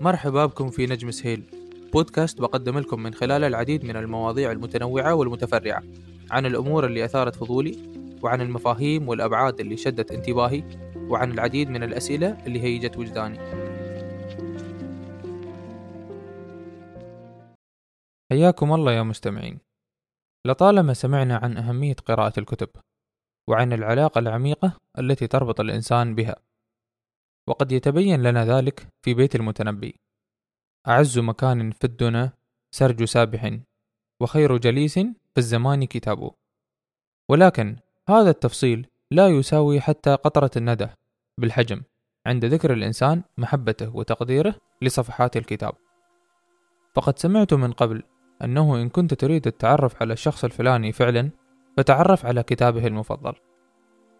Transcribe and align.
مرحبا 0.00 0.46
بكم 0.46 0.70
في 0.70 0.86
نجم 0.86 1.10
سهيل 1.10 1.42
بودكاست 1.92 2.40
بقدم 2.40 2.78
لكم 2.78 3.02
من 3.02 3.14
خلاله 3.14 3.46
العديد 3.46 3.84
من 3.84 3.96
المواضيع 3.96 4.52
المتنوعة 4.52 5.14
والمتفرعة. 5.14 5.82
عن 6.30 6.46
الأمور 6.46 6.86
اللي 6.86 7.04
أثارت 7.04 7.36
فضولي 7.36 7.78
وعن 8.22 8.40
المفاهيم 8.40 9.08
والأبعاد 9.08 9.60
اللي 9.60 9.76
شدت 9.76 10.12
انتباهي 10.12 10.64
وعن 10.96 11.32
العديد 11.32 11.70
من 11.70 11.82
الأسئلة 11.82 12.46
اللي 12.46 12.62
هيجت 12.62 12.96
وجداني. 12.96 13.38
حياكم 18.32 18.72
الله 18.72 18.92
يا 18.92 19.02
مستمعين. 19.02 19.58
لطالما 20.46 20.94
سمعنا 20.94 21.36
عن 21.36 21.56
أهمية 21.56 21.96
قراءة 22.06 22.40
الكتب 22.40 22.68
وعن 23.48 23.72
العلاقة 23.72 24.18
العميقة 24.18 24.72
التي 24.98 25.26
تربط 25.26 25.60
الإنسان 25.60 26.14
بها 26.14 26.36
وقد 27.46 27.72
يتبين 27.72 28.22
لنا 28.22 28.44
ذلك 28.44 28.88
في 29.02 29.14
بيت 29.14 29.34
المتنبي. 29.36 30.00
أعز 30.88 31.18
مكان 31.18 31.70
في 31.70 31.84
الدنا 31.84 32.32
سرج 32.70 33.04
سابح 33.04 33.58
وخير 34.20 34.56
جليس 34.56 34.98
في 34.98 35.38
الزمان 35.38 35.84
كتابه 35.84 36.30
ولكن 37.28 37.76
هذا 38.08 38.30
التفصيل 38.30 38.86
لا 39.10 39.28
يساوي 39.28 39.80
حتى 39.80 40.14
قطرة 40.14 40.50
الندى 40.56 40.86
بالحجم 41.38 41.82
عند 42.26 42.44
ذكر 42.44 42.72
الإنسان 42.72 43.22
محبته 43.38 43.96
وتقديره 43.96 44.54
لصفحات 44.82 45.36
الكتاب. 45.36 45.72
فقد 46.94 47.18
سمعت 47.18 47.54
من 47.54 47.72
قبل 47.72 48.02
أنه 48.44 48.82
إن 48.82 48.88
كنت 48.88 49.14
تريد 49.14 49.46
التعرف 49.46 50.02
على 50.02 50.12
الشخص 50.12 50.44
الفلاني 50.44 50.92
فعلا 50.92 51.30
فتعرف 51.76 52.26
على 52.26 52.42
كتابه 52.42 52.86
المفضل. 52.86 53.34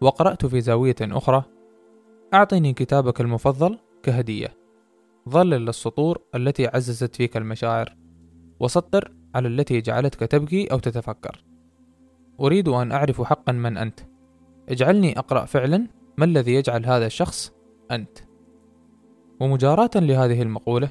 وقرأت 0.01 0.45
في 0.45 0.61
زاوية 0.61 0.95
أخرى 1.01 1.43
أعطني 2.33 2.73
كتابك 2.73 3.21
المفضل 3.21 3.79
كهدية. 4.03 4.47
ظلل 5.29 5.69
السطور 5.69 6.21
التي 6.35 6.67
عززت 6.67 7.15
فيك 7.15 7.37
المشاعر 7.37 7.95
وسطر 8.59 9.11
على 9.35 9.47
التي 9.47 9.81
جعلتك 9.81 10.19
تبكي 10.19 10.67
أو 10.71 10.79
تتفكر. 10.79 11.43
أريد 12.39 12.67
أن 12.67 12.91
أعرف 12.91 13.21
حقا 13.21 13.51
من 13.51 13.77
أنت. 13.77 13.99
اجعلني 14.69 15.19
أقرأ 15.19 15.45
فعلا 15.45 15.87
ما 16.17 16.25
الذي 16.25 16.53
يجعل 16.53 16.85
هذا 16.85 17.05
الشخص 17.05 17.53
أنت؟ 17.91 18.17
ومجاراة 19.39 19.91
لهذه 19.95 20.41
المقولة 20.41 20.89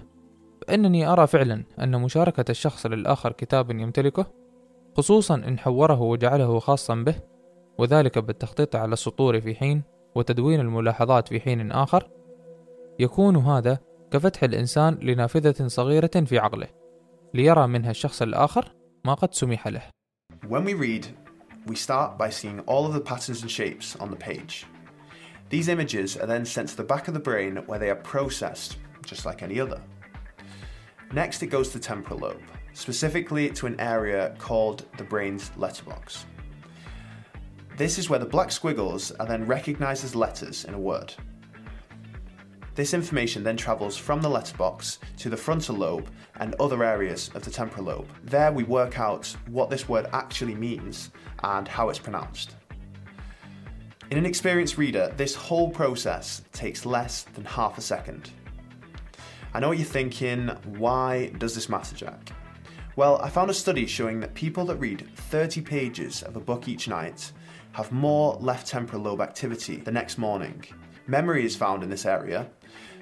فإنني 0.66 1.06
أرى 1.06 1.26
فعلا 1.26 1.64
أن 1.80 2.02
مشاركة 2.02 2.50
الشخص 2.50 2.86
للآخر 2.86 3.32
كتاب 3.32 3.70
يمتلكه 3.70 4.26
خصوصا 4.96 5.34
إن 5.34 5.58
حوره 5.58 6.00
وجعله 6.00 6.58
خاصا 6.58 6.94
به 6.94 7.14
وذلك 7.78 8.18
بالتخطيط 8.18 8.76
على 8.76 8.92
السطور 8.92 9.40
في 9.40 9.54
حين 9.54 9.82
وتدوين 10.14 10.60
الملاحظات 10.60 11.28
في 11.28 11.40
حين 11.40 11.72
آخر 11.72 12.08
يكون 12.98 13.36
هذا 13.36 13.78
كفتح 14.10 14.42
الإنسان 14.42 14.94
لنافذة 14.94 15.68
صغيرة 15.68 16.10
في 16.26 16.38
عقله 16.38 16.68
ليرى 17.34 17.66
منها 17.66 17.90
الشخص 17.90 18.22
الآخر 18.22 18.72
ما 19.04 19.14
قد 19.14 19.34
سمح 19.34 19.68
له 19.68 19.82
When 20.48 20.64
we 20.64 20.74
read, 20.74 21.06
we 21.66 21.76
start 21.76 22.18
by 22.18 22.30
seeing 22.30 22.60
all 22.60 22.84
of 22.86 22.94
the 22.94 23.00
patterns 23.00 23.42
and 23.42 23.50
shapes 23.50 23.96
on 23.96 24.10
the 24.10 24.16
page. 24.16 24.66
These 25.50 25.68
images 25.68 26.16
are 26.16 26.26
then 26.26 26.44
sent 26.44 26.68
to 26.70 26.76
the 26.76 26.90
back 26.92 27.08
of 27.08 27.14
the 27.14 27.20
brain 27.20 27.56
where 27.66 27.78
they 27.78 27.90
are 27.90 28.02
processed, 28.12 28.78
just 29.04 29.24
like 29.24 29.42
any 29.42 29.60
other. 29.60 29.80
Next, 31.12 31.42
it 31.42 31.48
goes 31.48 31.68
to 31.68 31.78
the 31.78 31.84
temporal 31.84 32.20
lobe, 32.20 32.42
specifically 32.72 33.50
to 33.50 33.66
an 33.66 33.78
area 33.78 34.34
called 34.38 34.84
the 34.96 35.04
brain's 35.04 35.50
letterbox. 35.56 36.24
This 37.76 37.98
is 37.98 38.10
where 38.10 38.18
the 38.18 38.26
black 38.26 38.52
squiggles 38.52 39.12
are 39.12 39.26
then 39.26 39.46
recognized 39.46 40.04
as 40.04 40.14
letters 40.14 40.64
in 40.66 40.74
a 40.74 40.78
word. 40.78 41.14
This 42.74 42.94
information 42.94 43.42
then 43.42 43.56
travels 43.56 43.96
from 43.96 44.22
the 44.22 44.28
letterbox 44.28 44.98
to 45.18 45.28
the 45.28 45.36
frontal 45.36 45.76
lobe 45.76 46.08
and 46.36 46.54
other 46.54 46.84
areas 46.84 47.30
of 47.34 47.44
the 47.44 47.50
temporal 47.50 47.84
lobe. 47.84 48.08
There 48.24 48.52
we 48.52 48.64
work 48.64 48.98
out 48.98 49.26
what 49.48 49.68
this 49.68 49.88
word 49.88 50.06
actually 50.12 50.54
means 50.54 51.10
and 51.42 51.66
how 51.66 51.88
it's 51.88 51.98
pronounced. 51.98 52.56
In 54.10 54.18
an 54.18 54.26
experienced 54.26 54.78
reader, 54.78 55.12
this 55.16 55.34
whole 55.34 55.70
process 55.70 56.42
takes 56.52 56.84
less 56.84 57.22
than 57.22 57.44
half 57.44 57.78
a 57.78 57.82
second. 57.82 58.30
I 59.54 59.60
know 59.60 59.68
what 59.68 59.78
you're 59.78 59.86
thinking, 59.86 60.48
why 60.76 61.28
does 61.38 61.54
this 61.54 61.68
matter, 61.68 61.94
Jack? 61.94 62.32
Well, 62.96 63.18
I 63.22 63.30
found 63.30 63.50
a 63.50 63.54
study 63.54 63.86
showing 63.86 64.20
that 64.20 64.34
people 64.34 64.66
that 64.66 64.76
read 64.76 65.08
30 65.14 65.62
pages 65.62 66.22
of 66.22 66.36
a 66.36 66.40
book 66.40 66.68
each 66.68 66.88
night 66.88 67.32
have 67.72 67.90
more 67.92 68.34
left 68.40 68.66
temporal 68.66 69.02
lobe 69.02 69.20
activity 69.20 69.76
the 69.76 69.92
next 69.92 70.18
morning. 70.18 70.64
Memory 71.06 71.44
is 71.44 71.56
found 71.56 71.82
in 71.82 71.90
this 71.90 72.06
area, 72.06 72.48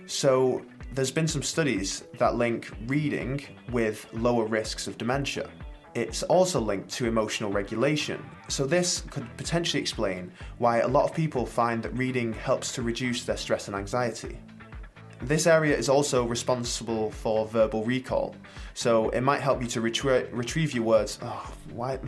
so 0.06 0.64
there's 0.92 1.10
been 1.12 1.28
some 1.28 1.42
studies 1.42 2.04
that 2.18 2.34
link 2.34 2.70
reading 2.86 3.40
with 3.70 4.06
lower 4.12 4.46
risks 4.46 4.86
of 4.86 4.98
dementia. 4.98 5.48
It's 5.94 6.22
also 6.24 6.60
linked 6.60 6.88
to 6.90 7.06
emotional 7.06 7.50
regulation, 7.50 8.24
so 8.48 8.64
this 8.64 9.02
could 9.10 9.26
potentially 9.36 9.80
explain 9.80 10.32
why 10.58 10.78
a 10.78 10.88
lot 10.88 11.04
of 11.04 11.14
people 11.14 11.44
find 11.44 11.82
that 11.82 11.96
reading 11.98 12.32
helps 12.32 12.72
to 12.72 12.82
reduce 12.82 13.24
their 13.24 13.36
stress 13.36 13.66
and 13.66 13.76
anxiety. 13.76 14.38
This 15.22 15.46
area 15.46 15.76
is 15.76 15.88
also 15.88 16.24
responsible 16.24 17.10
for 17.10 17.46
verbal 17.46 17.84
recall, 17.84 18.34
so 18.72 19.10
it 19.10 19.20
might 19.20 19.40
help 19.40 19.60
you 19.60 19.68
to 19.68 19.80
retrie- 19.80 20.28
retrieve 20.32 20.72
your 20.72 20.84
words. 20.84 21.18
Oh, 21.22 21.52
why? 21.74 21.98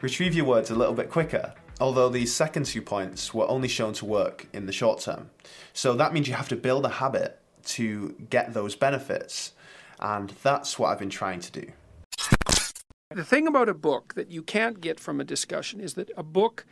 Retrieve 0.00 0.34
your 0.34 0.46
words 0.46 0.70
a 0.70 0.74
little 0.74 0.94
bit 0.94 1.10
quicker. 1.10 1.52
Although 1.78 2.08
these 2.08 2.34
second 2.34 2.66
two 2.66 2.80
points 2.80 3.34
were 3.34 3.48
only 3.48 3.68
shown 3.68 3.92
to 3.94 4.06
work 4.06 4.46
in 4.52 4.66
the 4.66 4.72
short 4.72 5.00
term. 5.00 5.30
So 5.74 5.94
that 5.94 6.14
means 6.14 6.26
you 6.26 6.34
have 6.34 6.48
to 6.48 6.56
build 6.56 6.86
a 6.86 6.88
habit 6.88 7.38
to 7.66 8.14
get 8.30 8.54
those 8.54 8.74
benefits, 8.74 9.52
and 10.00 10.30
that's 10.42 10.78
what 10.78 10.88
I've 10.88 10.98
been 10.98 11.10
trying 11.10 11.40
to 11.40 11.52
do. 11.52 11.72
The 13.10 13.24
thing 13.24 13.46
about 13.46 13.68
a 13.68 13.74
book 13.74 14.14
that 14.14 14.30
you 14.30 14.42
can't 14.42 14.80
get 14.80 14.98
from 14.98 15.20
a 15.20 15.24
discussion 15.24 15.80
is 15.80 15.94
that 15.94 16.10
a 16.16 16.22
book 16.22 16.66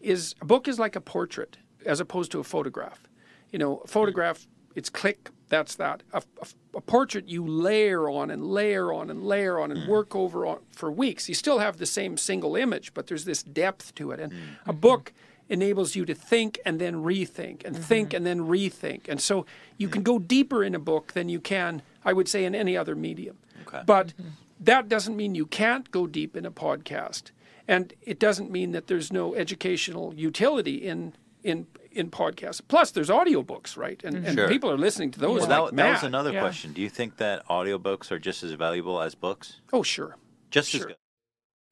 is 0.00 0.34
a 0.40 0.44
book 0.44 0.66
is 0.66 0.78
like 0.78 0.96
a 0.96 1.00
portrait 1.00 1.58
as 1.86 2.00
opposed 2.00 2.32
to 2.32 2.40
a 2.40 2.44
photograph. 2.44 3.08
You 3.50 3.58
know, 3.58 3.78
a 3.78 3.86
photograph 3.86 4.46
it's 4.74 4.90
click 4.90 5.30
that's 5.52 5.74
that. 5.74 6.02
A, 6.14 6.22
a, 6.40 6.46
a 6.76 6.80
portrait 6.80 7.28
you 7.28 7.46
layer 7.46 8.08
on 8.08 8.30
and 8.30 8.42
layer 8.42 8.90
on 8.90 9.10
and 9.10 9.22
layer 9.22 9.60
on 9.60 9.70
and 9.70 9.82
mm. 9.82 9.86
work 9.86 10.16
over 10.16 10.46
on 10.46 10.60
for 10.70 10.90
weeks. 10.90 11.28
You 11.28 11.34
still 11.34 11.58
have 11.58 11.76
the 11.76 11.84
same 11.84 12.16
single 12.16 12.56
image, 12.56 12.94
but 12.94 13.06
there's 13.06 13.26
this 13.26 13.42
depth 13.42 13.94
to 13.96 14.12
it. 14.12 14.18
And 14.18 14.32
mm. 14.32 14.38
a 14.64 14.72
book 14.72 15.12
enables 15.50 15.94
you 15.94 16.06
to 16.06 16.14
think 16.14 16.58
and 16.64 16.80
then 16.80 17.04
rethink 17.04 17.66
and 17.66 17.76
think 17.76 18.08
mm-hmm. 18.08 18.16
and 18.16 18.26
then 18.26 18.40
rethink. 18.40 19.10
And 19.10 19.20
so 19.20 19.44
you 19.76 19.90
can 19.90 20.00
mm. 20.00 20.06
go 20.06 20.18
deeper 20.18 20.64
in 20.64 20.74
a 20.74 20.78
book 20.78 21.12
than 21.12 21.28
you 21.28 21.38
can, 21.38 21.82
I 22.02 22.14
would 22.14 22.30
say, 22.30 22.46
in 22.46 22.54
any 22.54 22.74
other 22.74 22.96
medium. 22.96 23.36
Okay. 23.66 23.82
But 23.84 24.08
mm-hmm. 24.16 24.30
that 24.58 24.88
doesn't 24.88 25.18
mean 25.18 25.34
you 25.34 25.44
can't 25.44 25.90
go 25.90 26.06
deep 26.06 26.34
in 26.34 26.46
a 26.46 26.50
podcast. 26.50 27.24
And 27.68 27.92
it 28.00 28.18
doesn't 28.18 28.50
mean 28.50 28.72
that 28.72 28.86
there's 28.86 29.12
no 29.12 29.34
educational 29.34 30.14
utility 30.14 30.76
in 30.76 31.12
in 31.44 31.66
in 32.00 32.06
podcasts. 32.20 32.60
Plus, 32.72 32.88
there's 32.94 33.10
audiobooks, 33.20 33.70
right? 33.84 34.00
And, 34.06 34.14
and 34.26 34.34
Sure. 34.38 34.48
people 34.54 34.70
are 34.74 34.80
listening 34.86 35.10
to 35.14 35.20
those 35.20 35.40
Well, 35.40 35.48
like 35.48 35.70
that, 35.70 35.76
that 35.76 35.92
was 35.96 36.04
another 36.12 36.32
Yeah. 36.32 36.42
question. 36.44 36.68
Do 36.76 36.80
you 36.86 36.90
think 36.98 37.10
that 37.24 37.36
audiobooks 37.58 38.06
are 38.12 38.20
just 38.28 38.40
as 38.46 38.52
valuable 38.64 38.96
as 39.06 39.12
books? 39.26 39.46
Oh, 39.76 39.82
sure. 39.94 40.12
Just 40.56 40.68
as 40.74 40.80
Sure. 40.80 40.86
good. 40.88 40.96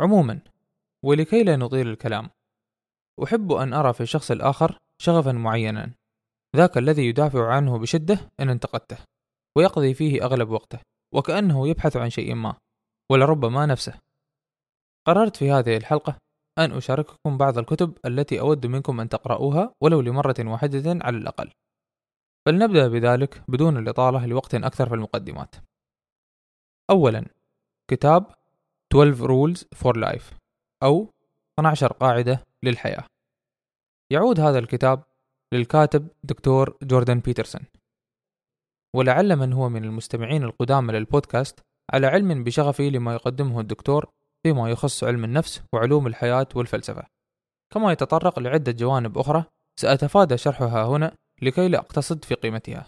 عموما 0.01 0.41
ولكي 1.05 1.43
لا 1.43 1.57
نطيل 1.57 1.89
الكلام 1.89 2.31
أحب 3.25 3.53
أن 3.53 3.73
أرى 3.73 3.93
في 3.93 4.01
الشخص 4.03 4.31
الآخر 4.31 4.79
شغفا 5.03 5.33
معينا 5.33 5.91
ذاك 6.57 6.79
الذي 6.79 7.07
يدافع 7.07 7.53
عنه 7.53 7.79
بشدة 7.79 8.19
إن 8.41 8.51
انتقدته 8.51 8.99
ويقضي 9.57 9.95
فيه 9.95 10.25
أغلب 10.25 10.51
وقته 10.51 10.79
وكأنه 11.15 11.69
يبحث 11.69 11.97
عن 11.97 12.11
شيء 12.11 12.35
ما 12.35 12.55
ولربما 13.11 13.67
نفسه 13.67 13.99
قررت 15.07 15.37
في 15.37 15.51
هذه 15.51 15.77
الحلقة 15.77 16.17
أن 16.59 16.73
أشارككم 16.73 17.39
بعض 17.39 17.59
الكتب 17.59 17.99
التي 18.07 18.41
أود 18.41 18.67
منكم 18.67 19.01
أن 19.01 19.09
تقرؤوها 19.09 19.75
ولو 19.81 20.01
لمرة 20.01 20.35
واحدة 20.39 20.99
على 21.05 21.17
الأقل. 21.17 21.51
فلنبدأ 22.47 22.89
بذلك 22.89 23.43
بدون 23.49 23.77
الإطالة 23.77 24.27
لوقت 24.27 24.55
أكثر 24.55 24.89
في 24.89 24.95
المقدمات. 24.95 25.55
أولا 26.91 27.27
كتاب 27.91 28.27
12 28.93 29.29
Rules 29.29 29.59
for 29.59 29.93
Life 29.93 30.35
أو 30.83 31.13
12 31.59 31.93
قاعدة 31.93 32.47
للحياة. 32.63 33.05
يعود 34.13 34.41
هذا 34.41 34.59
الكتاب 34.59 35.03
للكاتب 35.55 36.09
دكتور 36.25 36.79
جوردن 36.83 37.21
بيترسون. 37.21 37.63
ولعل 38.97 39.37
من 39.37 39.53
هو 39.53 39.69
من 39.69 39.85
المستمعين 39.85 40.43
القدامى 40.43 40.93
للبودكاست 40.93 41.61
على 41.93 42.07
علم 42.07 42.45
بشغفي 42.45 42.91
لما 42.91 43.15
يقدمه 43.15 43.61
الدكتور 43.61 44.11
فيما 44.43 44.71
يخص 44.71 45.05
علم 45.05 45.25
النفس 45.25 45.63
وعلوم 45.73 46.07
الحياة 46.07 46.47
والفلسفة. 46.55 47.07
كما 47.71 47.93
يتطرق 47.93 48.39
لعدة 48.39 48.73
جوانب 48.73 49.19
أخرى 49.19 49.45
سأتفادى 49.77 50.37
شرحها 50.37 50.85
هنا 50.85 51.17
لكي 51.43 51.69
لا 51.69 51.79
أقتصد 51.79 52.25
في 52.25 52.35
قيمتها. 52.35 52.87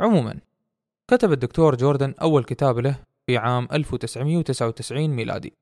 عموما 0.00 0.40
كتب 1.10 1.32
الدكتور 1.32 1.76
جوردن 1.76 2.14
أول 2.22 2.44
كتاب 2.44 2.78
له 2.78 3.02
في 3.26 3.36
عام 3.36 3.68
1999 3.72 5.10
ميلادي. 5.10 5.52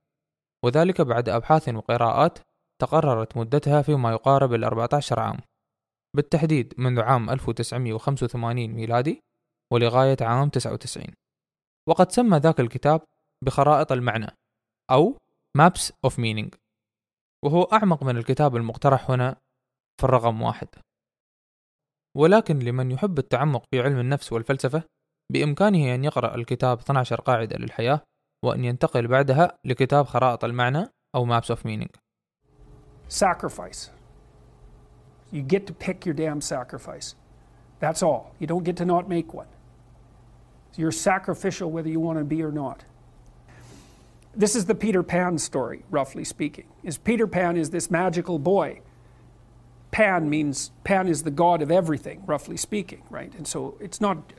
وذلك 0.62 1.00
بعد 1.00 1.29
أبحاث 1.29 1.69
وقراءات 1.69 2.38
تقررت 2.79 3.37
مدتها 3.37 3.82
فيما 3.82 4.12
يقارب 4.12 4.55
ال 4.55 4.64
14 4.64 5.20
عام. 5.20 5.38
بالتحديد 6.14 6.75
منذ 6.79 7.00
عام 7.00 7.31
1985 7.31 8.70
ميلادي 8.70 9.23
ولغاية 9.70 10.17
عام 10.20 10.49
99 10.49 11.06
وقد 11.87 12.12
سمى 12.12 12.38
ذاك 12.38 12.61
الكتاب 12.61 13.00
بخرائط 13.43 13.93
المعنى 13.93 14.26
أو 14.91 15.19
Maps 15.59 15.91
of 16.07 16.13
Meaning 16.13 16.51
وهو 17.45 17.63
أعمق 17.63 18.03
من 18.03 18.17
الكتاب 18.17 18.57
المقترح 18.57 19.11
هنا 19.11 19.37
في 20.01 20.05
الرقم 20.05 20.43
واحد 20.43 20.69
ولكن 22.17 22.59
لمن 22.59 22.91
يحب 22.91 23.19
التعمق 23.19 23.65
في 23.71 23.81
علم 23.81 23.99
النفس 23.99 24.33
والفلسفة 24.33 24.83
بإمكانه 25.33 25.95
أن 25.95 26.05
يقرأ 26.05 26.35
الكتاب 26.35 26.79
12 26.79 27.21
قاعدة 27.21 27.57
للحياة 27.57 28.01
وأن 28.45 28.65
ينتقل 28.65 29.07
بعدها 29.07 29.59
لكتاب 29.65 30.07
خرائط 30.07 30.45
المعنى 30.45 30.87
أو 31.15 31.27
Maps 31.27 31.51
of 31.51 31.59
Meaning 31.65 31.91
Sacrifice. 33.09 33.91
You 35.33 35.43
get 35.43 35.67
to 35.67 35.73
pick 35.73 36.07
your 36.07 36.15
damn 36.15 36.41
sacrifice. 36.41 37.15
That's 37.81 38.03
all. 38.03 38.35
You 38.39 38.47
don't 38.47 38.65
get 38.65 38.77
to 38.77 38.85
not 38.85 39.09
make 39.09 39.35
one. 39.35 39.51
You're 40.77 40.93
sacrificial 40.93 41.71
whether 41.71 41.89
you 41.89 42.01
want 42.01 42.19
to 42.19 42.25
be 42.25 42.43
or 42.43 42.53
not. 42.53 42.85
This 44.37 44.57
is 44.57 44.65
the 44.65 44.75
Peter 44.75 45.03
Pan 45.05 45.39
story, 45.39 45.85
roughly 45.91 46.25
speaking. 46.25 46.67
Is 46.83 46.99
Peter 46.99 47.27
Pan 47.27 47.57
is 47.57 47.71
this 47.71 47.91
magical 47.91 48.39
boy. 48.39 48.81
Pan 49.93 50.29
means 50.29 50.73
Pan 50.83 51.07
is 51.07 51.23
the 51.23 51.31
god 51.31 51.63
of 51.63 51.71
everything, 51.71 52.25
roughly 52.27 52.57
speaking, 52.57 53.03
right? 53.11 53.33
And 53.37 53.47
so 53.47 53.77
it's 53.81 54.01
not 54.01 54.33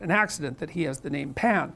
an 0.00 0.12
accident 0.12 0.58
that 0.58 0.70
he 0.70 0.84
has 0.84 1.00
the 1.00 1.10
name 1.10 1.34
Pan. 1.34 1.72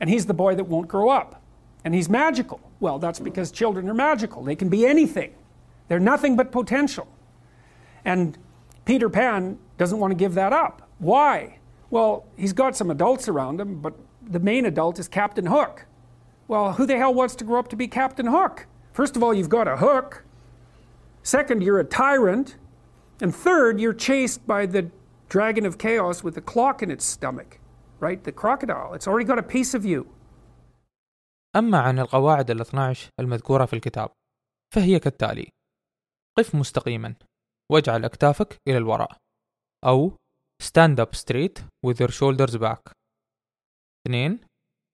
And 0.00 0.08
he's 0.08 0.24
the 0.24 0.34
boy 0.34 0.54
that 0.54 0.64
won't 0.64 0.88
grow 0.88 1.10
up. 1.10 1.42
And 1.84 1.94
he's 1.94 2.08
magical. 2.08 2.60
Well, 2.80 2.98
that's 2.98 3.20
because 3.20 3.50
children 3.50 3.90
are 3.90 3.94
magical. 3.94 4.42
They 4.42 4.56
can 4.56 4.70
be 4.70 4.86
anything. 4.86 5.34
They're 5.88 6.00
nothing 6.00 6.36
but 6.36 6.50
potential. 6.50 7.06
And 8.06 8.38
Peter 8.86 9.10
Pan 9.10 9.58
doesn't 9.76 9.98
want 9.98 10.12
to 10.12 10.16
give 10.16 10.32
that 10.34 10.54
up. 10.54 10.88
Why? 10.98 11.58
Well, 11.90 12.24
he's 12.36 12.54
got 12.54 12.76
some 12.76 12.90
adults 12.90 13.28
around 13.28 13.60
him, 13.60 13.80
but 13.80 13.94
the 14.22 14.40
main 14.40 14.64
adult 14.64 14.98
is 14.98 15.06
Captain 15.06 15.46
Hook. 15.46 15.84
Well, 16.47 16.73
who 16.73 16.85
the 16.85 16.97
hell 16.97 17.13
wants 17.13 17.35
to 17.35 17.43
grow 17.43 17.59
up 17.59 17.69
to 17.69 17.75
be 17.75 17.87
Captain 17.87 18.27
Hook? 18.27 18.65
First 18.91 19.15
of 19.15 19.23
all, 19.23 19.33
you've 19.33 19.49
got 19.49 19.67
a 19.67 19.77
hook. 19.77 20.23
Second, 21.23 21.61
you're 21.63 21.79
a 21.79 21.83
tyrant. 21.85 22.55
And 23.21 23.35
third, 23.35 23.79
you're 23.79 23.93
chased 23.93 24.47
by 24.47 24.65
the 24.65 24.89
dragon 25.27 25.65
of 25.65 25.77
chaos 25.77 26.23
with 26.23 26.35
a 26.37 26.41
clock 26.41 26.81
in 26.81 26.89
its 26.89 27.05
stomach, 27.05 27.59
right? 27.99 28.23
The 28.23 28.31
crocodile. 28.31 28.93
It's 28.95 29.07
already 29.07 29.25
got 29.25 29.39
a 29.39 29.43
piece 29.43 29.73
of 29.73 29.85
you. 29.85 30.07
أما 31.55 31.79
عن 31.79 31.99
القواعد 31.99 32.51
ال 32.51 32.61
12 32.61 33.09
المذكورة 33.19 33.65
في 33.65 33.73
الكتاب 33.73 34.09
فهي 34.73 34.99
كالتالي 34.99 35.49
قف 36.37 36.55
مستقيما 36.55 37.15
واجعل 37.71 38.05
أكتافك 38.05 38.57
إلى 38.67 38.77
الوراء 38.77 39.17
أو 39.85 40.11
stand 40.63 40.99
up 40.99 41.15
straight 41.15 41.63
with 41.85 41.99
your 41.99 42.11
shoulders 42.11 42.57
back 42.57 42.91
2 44.07 44.39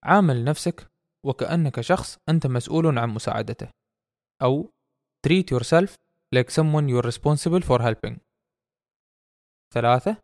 عامل 0.03 0.43
نفسك 0.43 0.87
وكأنك 1.26 1.80
شخص 1.80 2.18
أنت 2.28 2.46
مسؤول 2.46 2.98
عن 2.98 3.08
مساعدته 3.08 3.68
أو 4.42 4.70
treat 5.26 5.44
yourself 5.50 5.94
like 6.34 6.50
someone 6.50 6.88
you're 6.88 7.10
responsible 7.10 7.62
for 7.62 7.80
helping 7.82 8.18
3 9.74 10.16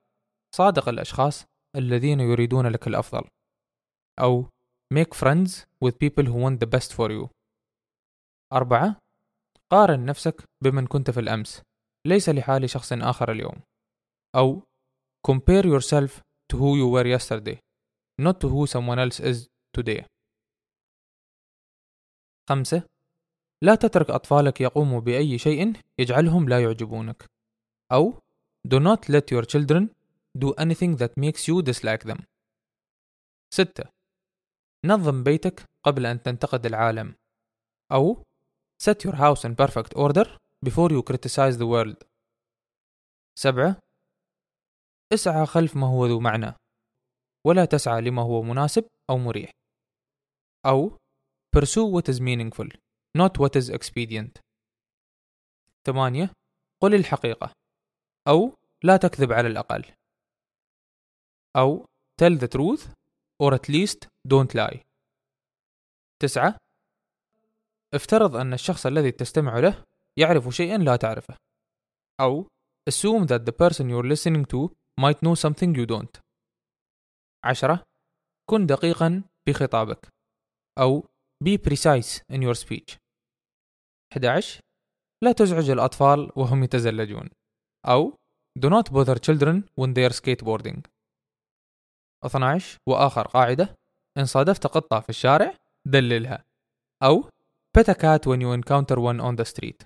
صادق 0.55 0.89
الأشخاص 0.89 1.45
الذين 1.77 2.21
يريدون 2.21 2.67
لك 2.67 2.87
الأفضل 2.87 3.29
أو 4.21 4.49
make 4.95 5.15
friends 5.15 5.51
with 5.85 5.99
people 5.99 6.25
who 6.25 6.39
want 6.45 6.61
the 6.61 6.67
best 6.67 6.93
for 6.93 7.11
you 7.11 7.29
أربعة 8.53 8.97
قارن 9.73 10.05
نفسك 10.05 10.45
بمن 10.65 10.87
كنت 10.87 11.11
في 11.11 11.21
الأمس 11.21 11.63
ليس 12.07 12.29
لحال 12.29 12.71
شخص 12.71 12.93
آخر 12.93 13.33
اليوم 13.33 13.63
أو 14.37 14.63
compare 15.29 15.65
yourself 15.65 16.21
to 16.53 16.57
who 16.57 16.77
you 16.77 16.89
were 16.89 17.07
yesterday 17.07 17.59
not 18.21 18.41
to 18.41 18.49
who 18.49 18.67
someone 18.67 18.99
else 18.99 19.21
is 19.21 19.49
today 19.77 20.07
خمسة 22.49 22.83
لا 23.63 23.75
تترك 23.75 24.11
أطفالك 24.11 24.61
يقوموا 24.61 25.01
بأي 25.01 25.39
شيء 25.39 25.73
يجعلهم 25.99 26.49
لا 26.49 26.63
يعجبونك. 26.63 27.25
أو 27.93 28.23
do 28.69 28.81
not 28.81 29.09
let 29.09 29.31
your 29.31 29.45
children 29.45 29.89
do 30.39 30.53
anything 30.59 30.97
that 30.97 31.13
makes 31.17 31.49
you 31.49 31.63
dislike 31.63 32.05
them. 32.05 32.25
ستة 33.51 33.85
نظم 34.85 35.23
بيتك 35.23 35.65
قبل 35.83 36.07
أن 36.07 36.23
تنتقد 36.23 36.67
العالم. 36.67 37.15
أو 37.93 38.23
set 38.83 39.05
your 39.05 39.15
house 39.15 39.45
in 39.45 39.55
perfect 39.55 39.97
order 39.97 40.27
before 40.67 40.91
you 40.91 41.03
criticize 41.03 41.57
the 41.57 41.67
world. 41.67 42.05
سبعة 43.39 43.77
اسعى 45.13 45.47
خلف 45.47 45.77
ما 45.77 45.87
هو 45.87 46.07
ذو 46.07 46.21
معنى 46.21 46.55
ولا 47.47 47.65
تسعى 47.65 48.01
لما 48.01 48.23
هو 48.23 48.43
مناسب 48.43 48.85
أو 49.11 49.19
مريح. 49.19 49.51
أو 50.67 50.99
pursue 51.57 51.87
what 51.95 52.07
is 52.13 52.21
meaningful 52.21 52.69
not 53.15 53.39
what 53.39 53.57
is 53.57 53.71
expedient 53.71 54.41
ثمانية 55.87 56.33
قل 56.81 56.95
الحقيقة 56.95 57.53
أو 58.29 58.57
لا 58.83 58.97
تكذب 58.97 59.33
على 59.33 59.49
الأقل 59.49 59.85
أو 61.57 61.87
tell 62.23 62.39
the 62.39 62.49
truth 62.49 62.89
or 63.43 63.55
at 63.55 63.69
least 63.69 64.09
don't 64.29 64.55
lie 64.55 64.79
تسعة 66.19 66.57
افترض 67.95 68.37
أن 68.37 68.53
الشخص 68.53 68.87
الذي 68.87 69.11
تستمع 69.11 69.59
له 69.59 69.85
يعرف 70.17 70.49
شيئا 70.49 70.79
لا 70.79 70.97
تعرفه 70.97 71.37
أو 72.21 72.47
assume 72.91 73.27
that 73.27 73.45
the 73.47 73.53
person 73.53 73.89
you're 73.89 74.09
listening 74.15 74.45
to 74.45 74.71
might 75.01 75.23
know 75.23 75.35
something 75.35 75.75
you 75.75 75.87
don't 75.87 76.21
عشرة 77.45 77.83
كن 78.51 78.67
دقيقا 78.67 79.23
بخطابك 79.47 80.09
أو 80.79 81.05
be 81.45 81.59
precise 81.59 82.23
in 82.33 82.43
your 82.43 82.55
speech. 82.55 82.97
11 84.17 84.61
لا 85.25 85.33
تزعج 85.33 85.71
الأطفال 85.71 86.33
وهم 86.37 86.65
يتزلجون. 86.65 87.29
أو 87.87 88.15
do 88.59 88.71
not 88.71 88.93
bother 88.93 89.19
children 89.19 89.65
when 89.81 89.95
they 89.95 90.05
are 90.09 90.15
skateboarding. 90.15 90.81
12 92.25 92.79
وآخر 92.89 93.29
قاعدة 93.29 93.75
إن 94.19 94.25
صادفت 94.25 94.67
قطة 94.67 95.01
في 95.01 95.09
الشارع 95.09 95.55
دللها. 95.87 96.45
أو 97.03 97.31
pet 97.79 97.89
a 97.89 97.95
cat 97.95 98.27
when 98.27 98.41
you 98.41 98.53
encounter 98.53 98.97
one 98.97 99.21
on 99.21 99.37
the 99.37 99.45
street. 99.45 99.85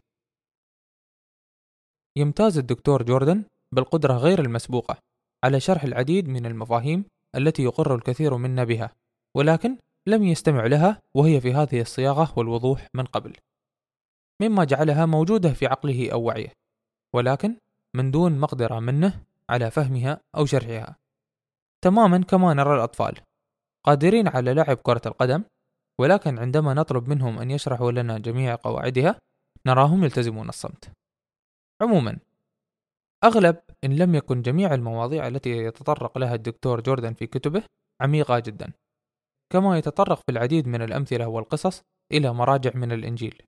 يمتاز 2.19 2.59
الدكتور 2.59 3.03
جوردن 3.03 3.45
بالقدرة 3.75 4.15
غير 4.15 4.41
المسبوقة 4.41 4.99
على 5.45 5.61
شرح 5.61 5.83
العديد 5.83 6.29
من 6.29 6.47
المفاهيم 6.47 7.05
التي 7.37 7.63
يقر 7.63 7.95
الكثير 7.95 8.37
منا 8.37 8.65
بها. 8.65 8.95
ولكن 9.37 9.79
لم 10.09 10.25
يستمع 10.25 10.67
لها 10.67 11.03
وهي 11.15 11.41
في 11.41 11.55
هذه 11.55 11.81
الصياغة 11.81 12.33
والوضوح 12.37 12.89
من 12.95 13.05
قبل 13.05 13.37
مما 14.43 14.65
جعلها 14.65 15.07
موجودة 15.07 15.53
في 15.53 15.67
عقله 15.67 16.13
أو 16.13 16.23
وعيه 16.23 16.53
ولكن 17.15 17.57
من 17.95 18.11
دون 18.11 18.39
مقدرة 18.39 18.81
منه 18.81 19.23
على 19.51 19.71
فهمها 19.71 20.21
أو 20.37 20.47
شرحها. 20.47 20.97
تماما 21.85 22.19
كما 22.19 22.55
نرى 22.55 22.75
الأطفال 22.75 23.21
قادرين 23.85 24.29
على 24.29 24.55
لعب 24.55 24.77
كرة 24.77 25.03
القدم 25.07 25.45
ولكن 26.01 26.39
عندما 26.39 26.75
نطلب 26.75 27.09
منهم 27.09 27.39
أن 27.39 27.51
يشرحوا 27.51 27.93
لنا 27.93 28.19
جميع 28.19 28.55
قواعدها 28.55 29.19
نراهم 29.67 30.05
يلتزمون 30.05 30.49
الصمت. 30.49 30.93
عموما 31.83 32.19
أغلب 33.25 33.57
إن 33.85 33.97
لم 33.97 34.15
يكن 34.15 34.43
جميع 34.43 34.75
المواضيع 34.75 35.27
التي 35.27 35.51
يتطرق 35.51 36.19
لها 36.19 36.35
الدكتور 36.35 36.81
جوردن 36.81 37.15
في 37.15 37.27
كتبه 37.27 37.63
عميقة 38.01 38.39
جدا. 38.39 38.73
كما 39.53 39.79
يتطرق 39.79 40.17
في 40.17 40.33
العديد 40.33 40.69
من 40.69 40.83
الأمثلة 40.83 41.27
والقصص 41.29 41.83
إلى 42.13 42.33
مراجع 42.33 42.71
من 42.75 42.93
الإنجيل 42.93 43.43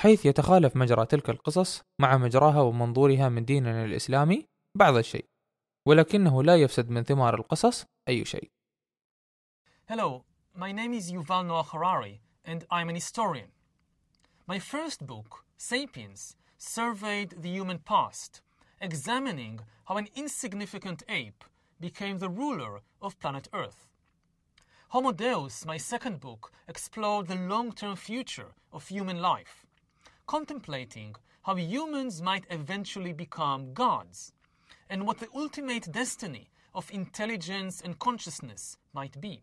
حيث 0.00 0.26
يتخالف 0.26 0.76
مجرى 0.76 1.06
تلك 1.06 1.30
القصص 1.30 1.82
مع 1.98 2.16
مجراها 2.16 2.60
ومنظورها 2.60 3.28
من 3.28 3.44
ديننا 3.44 3.84
الإسلامي 3.84 4.46
بعض 4.74 4.96
الشيء 4.96 5.24
ولكنه 5.86 6.42
لا 6.42 6.56
يفسد 6.56 6.90
من 6.90 7.02
ثمار 7.02 7.34
القصص 7.34 7.86
أي 8.08 8.24
شيء 8.24 8.50
Hello, 9.88 10.24
my 10.54 10.72
name 10.72 10.94
is 10.94 11.10
Yuval 11.12 11.44
Noah 11.46 11.64
Harari, 11.64 12.20
and 12.44 12.64
I'm 12.70 12.88
an 12.88 12.94
historian. 12.94 13.50
My 14.46 14.58
first 14.58 15.06
book, 15.06 15.44
Sapiens, 15.56 16.36
surveyed 16.56 17.30
the 17.42 17.48
human 17.48 17.78
past, 17.78 18.40
examining 18.80 19.60
how 19.88 19.96
an 19.96 20.08
insignificant 20.14 21.02
ape 21.08 21.44
became 21.80 22.18
the 22.18 22.30
ruler 22.30 22.80
of 23.02 23.18
planet 23.18 23.48
Earth. 23.52 23.88
Homo 24.92 25.10
Deus, 25.10 25.64
my 25.64 25.78
second 25.78 26.20
book, 26.20 26.52
explored 26.68 27.26
the 27.26 27.34
long 27.34 27.72
term 27.72 27.96
future 27.96 28.52
of 28.74 28.86
human 28.86 29.22
life, 29.22 29.64
contemplating 30.26 31.16
how 31.44 31.54
humans 31.54 32.20
might 32.20 32.44
eventually 32.50 33.14
become 33.14 33.72
gods, 33.72 34.34
and 34.90 35.06
what 35.06 35.18
the 35.18 35.30
ultimate 35.34 35.90
destiny 35.90 36.50
of 36.74 36.90
intelligence 36.90 37.80
and 37.80 37.98
consciousness 37.98 38.76
might 38.92 39.18
be. 39.18 39.42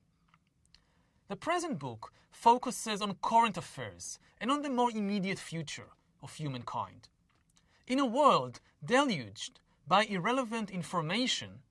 The 1.30 1.36
present 1.36 1.80
book 1.80 2.14
focuses 2.30 3.02
on 3.02 3.18
current 3.24 3.58
affairs 3.58 4.20
and 4.40 4.52
on 4.52 4.62
the 4.62 4.70
more 4.70 4.92
immediate 4.92 5.40
future 5.40 5.90
of 6.22 6.36
humankind. 6.36 7.10
In 7.88 7.98
a 7.98 8.06
world 8.06 8.60
deluged 8.86 9.60
by 9.88 10.04
irrelevant 10.06 10.70
information, 10.70 11.64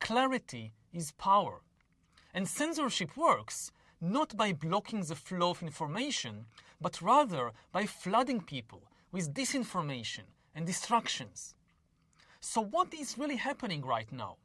clarity 0.00 0.72
is 0.94 1.12
power. 1.12 1.60
And 2.37 2.47
censorship 2.47 3.15
works 3.15 3.71
not 4.01 4.35
by 4.35 4.51
blocking 4.53 5.01
the 5.01 5.15
flow 5.15 5.51
of 5.51 5.63
information, 5.63 6.45
but 6.81 7.01
rather 7.01 7.51
by 7.71 7.85
flooding 7.85 8.41
people 8.41 8.81
with 9.11 9.33
disinformation 9.33 10.25
and 10.55 10.65
distractions. 10.65 11.55
So, 12.41 12.59
what 12.61 12.93
is 12.93 13.17
really 13.17 13.37
happening 13.37 13.81
right 13.85 14.11
now? 14.11 14.35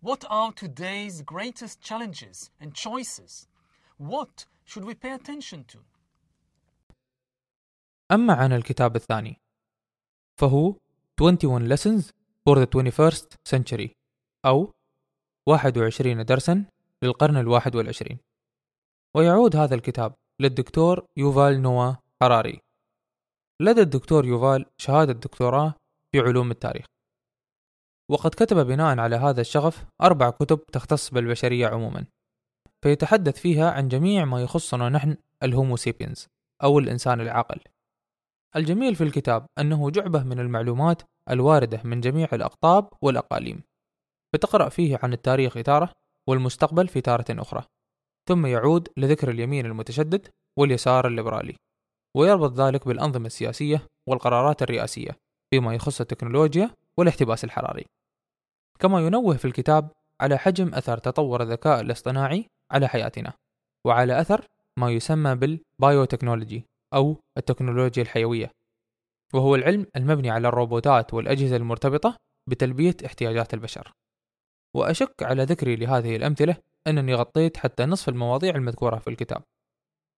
What 0.00 0.24
are 0.28 0.52
today's 0.52 1.22
greatest 1.22 1.80
challenges 1.80 2.50
and 2.60 2.74
choices? 2.74 3.46
What 3.96 4.46
should 4.64 4.84
we 4.84 4.94
pay 4.94 5.12
attention 5.12 5.64
to? 5.64 5.78
أما 8.12 8.34
عن 8.34 8.52
الكتاب 8.52 8.96
الثاني 8.96 9.36
فهو 10.40 10.74
21 11.16 11.68
Lessons 11.68 12.12
for 12.44 12.56
the 12.56 12.66
21st 12.66 13.36
Century 13.44 13.90
أو 14.44 14.72
21 15.48 16.24
درسا 16.24 16.64
للقرن 17.03 17.37
الواحد 17.37 17.75
والعشرين. 17.75 18.19
ويعود 19.15 19.55
هذا 19.55 19.75
الكتاب 19.75 20.15
للدكتور 20.41 21.05
يوفال 21.17 21.61
نوا 21.61 21.93
حراري. 22.21 22.59
لدى 23.61 23.81
الدكتور 23.81 24.25
يوفال 24.25 24.65
شهادة 24.77 25.13
دكتوراه 25.13 25.73
في 26.11 26.19
علوم 26.19 26.51
التاريخ. 26.51 26.85
وقد 28.11 28.31
كتب 28.31 28.67
بناء 28.67 28.99
على 28.99 29.15
هذا 29.15 29.41
الشغف 29.41 29.85
أربع 30.01 30.29
كتب 30.29 30.65
تختص 30.65 31.09
بالبشرية 31.09 31.67
عموما. 31.67 32.05
فيتحدث 32.81 33.39
فيها 33.39 33.71
عن 33.71 33.87
جميع 33.87 34.25
ما 34.25 34.41
يخصنا 34.41 34.89
نحن 34.89 35.17
الهومو 35.43 35.75
سيبينز 35.75 36.27
أو 36.63 36.79
الإنسان 36.79 37.21
العاقل. 37.21 37.59
الجميل 38.55 38.95
في 38.95 39.03
الكتاب 39.03 39.45
أنه 39.59 39.89
جعبة 39.89 40.23
من 40.23 40.39
المعلومات 40.39 41.01
الواردة 41.29 41.81
من 41.83 42.01
جميع 42.01 42.27
الأقطاب 42.33 42.89
والأقاليم. 43.01 43.63
فتقرأ 44.33 44.69
فيه 44.69 44.99
عن 45.03 45.13
التاريخ 45.13 45.57
إثارة 45.57 45.91
والمستقبل 46.29 46.87
في 46.87 47.01
تارة 47.01 47.25
أخرى. 47.29 47.63
ثم 48.29 48.45
يعود 48.45 48.89
لذكر 48.97 49.29
اليمين 49.29 49.65
المتشدد 49.65 50.27
واليسار 50.59 51.07
الليبرالي 51.07 51.55
ويربط 52.17 52.53
ذلك 52.53 52.87
بالأنظمة 52.87 53.25
السياسية 53.25 53.87
والقرارات 54.07 54.61
الرئاسية 54.61 55.17
فيما 55.53 55.75
يخص 55.75 56.01
التكنولوجيا 56.01 56.71
والاحتباس 56.97 57.43
الحراري. 57.43 57.85
كما 58.79 58.99
ينوه 58.99 59.37
في 59.37 59.45
الكتاب 59.45 59.91
على 60.21 60.37
حجم 60.37 60.73
أثر 60.73 60.97
تطور 60.97 61.43
الذكاء 61.43 61.81
الاصطناعي 61.81 62.45
على 62.71 62.87
حياتنا 62.87 63.33
وعلى 63.85 64.21
أثر 64.21 64.47
ما 64.77 64.91
يسمى 64.91 65.35
بالبايوتكنولوجي 65.35 66.65
أو 66.93 67.17
التكنولوجيا 67.37 68.03
الحيوية 68.03 68.51
وهو 69.33 69.55
العلم 69.55 69.85
المبني 69.95 70.29
على 70.29 70.47
الروبوتات 70.47 71.13
والأجهزة 71.13 71.55
المرتبطة 71.55 72.15
بتلبية 72.49 72.95
احتياجات 73.05 73.53
البشر. 73.53 73.91
وأشك 74.73 75.23
على 75.23 75.43
ذكري 75.43 75.75
لهذه 75.75 76.15
الأمثلة 76.15 76.55
أنني 76.87 77.13
غطيت 77.13 77.57
حتى 77.57 77.85
نصف 77.85 78.09
المواضيع 78.09 78.55
المذكورة 78.55 78.97
في 78.97 79.09
الكتاب 79.09 79.43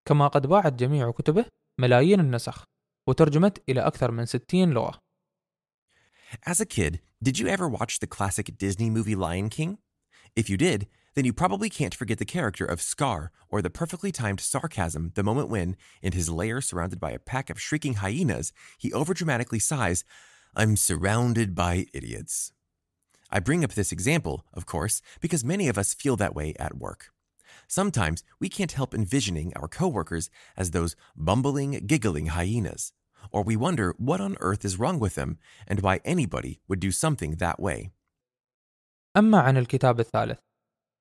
كما 0.07 0.27
قد 0.27 0.47
باعت 0.47 0.73
جميع 0.73 1.11
كتبه 1.11 1.45
ملايين 1.79 2.19
النسخ 2.19 2.63
وترجمت 3.07 3.63
إلى 3.69 3.81
أكثر 3.81 4.11
من 4.11 4.25
60 4.25 4.69
لغة 4.69 4.99
As 6.45 6.59
a 6.59 6.65
kid, 6.65 7.01
did 7.21 7.39
you 7.39 7.47
ever 7.47 7.67
watch 7.69 7.99
the 7.99 8.07
classic 8.07 8.57
Disney 8.57 8.89
movie 8.89 9.15
Lion 9.15 9.49
King? 9.49 9.77
If 10.35 10.49
you 10.49 10.57
did, 10.57 10.87
then 11.15 11.23
you 11.23 11.33
probably 11.33 11.69
can't 11.69 11.95
forget 11.95 12.17
the 12.17 12.25
character 12.25 12.65
of 12.65 12.81
Scar 12.81 13.31
or 13.49 13.61
the 13.61 13.69
perfectly 13.69 14.11
timed 14.11 14.41
sarcasm 14.41 15.11
the 15.15 15.23
moment 15.23 15.49
when, 15.49 15.77
in 16.01 16.11
his 16.11 16.29
lair 16.29 16.59
surrounded 16.61 16.99
by 16.99 17.11
a 17.11 17.19
pack 17.19 17.49
of 17.49 17.61
shrieking 17.61 17.95
hyenas, 17.95 18.51
he 18.77 18.91
overdramatically 18.91 19.61
sighs, 19.61 20.03
I'm 20.55 20.75
surrounded 20.75 21.55
by 21.55 21.85
idiots. 21.93 22.51
I 23.34 23.38
bring 23.40 23.64
up 23.64 23.72
this 23.74 23.92
example, 23.92 24.44
of 24.54 24.66
course, 24.66 25.02
because 25.20 25.44
many 25.44 25.68
of 25.68 25.78
us 25.78 25.94
feel 25.94 26.16
that 26.16 26.34
way 26.34 26.54
at 26.58 26.78
work. 26.78 27.12
Sometimes 27.68 28.24
we 28.40 28.48
can't 28.48 28.72
help 28.72 28.94
envisioning 28.94 29.52
our 29.56 29.68
coworkers 29.68 30.30
as 30.56 30.70
those 30.70 30.96
bumbling, 31.16 31.72
giggling 31.86 32.26
hyenas, 32.26 32.92
or 33.30 33.42
we 33.42 33.56
wonder 33.56 33.94
what 33.98 34.20
on 34.20 34.36
earth 34.40 34.64
is 34.64 34.78
wrong 34.78 34.98
with 34.98 35.14
them 35.14 35.38
and 35.68 35.80
why 35.80 36.00
anybody 36.04 36.60
would 36.68 36.80
do 36.80 36.90
something 36.90 37.36
that 37.36 37.60
way. 37.60 37.90
أما 39.16 39.40
عن 39.40 39.56
الكتاب 39.56 40.00
الثالث 40.00 40.38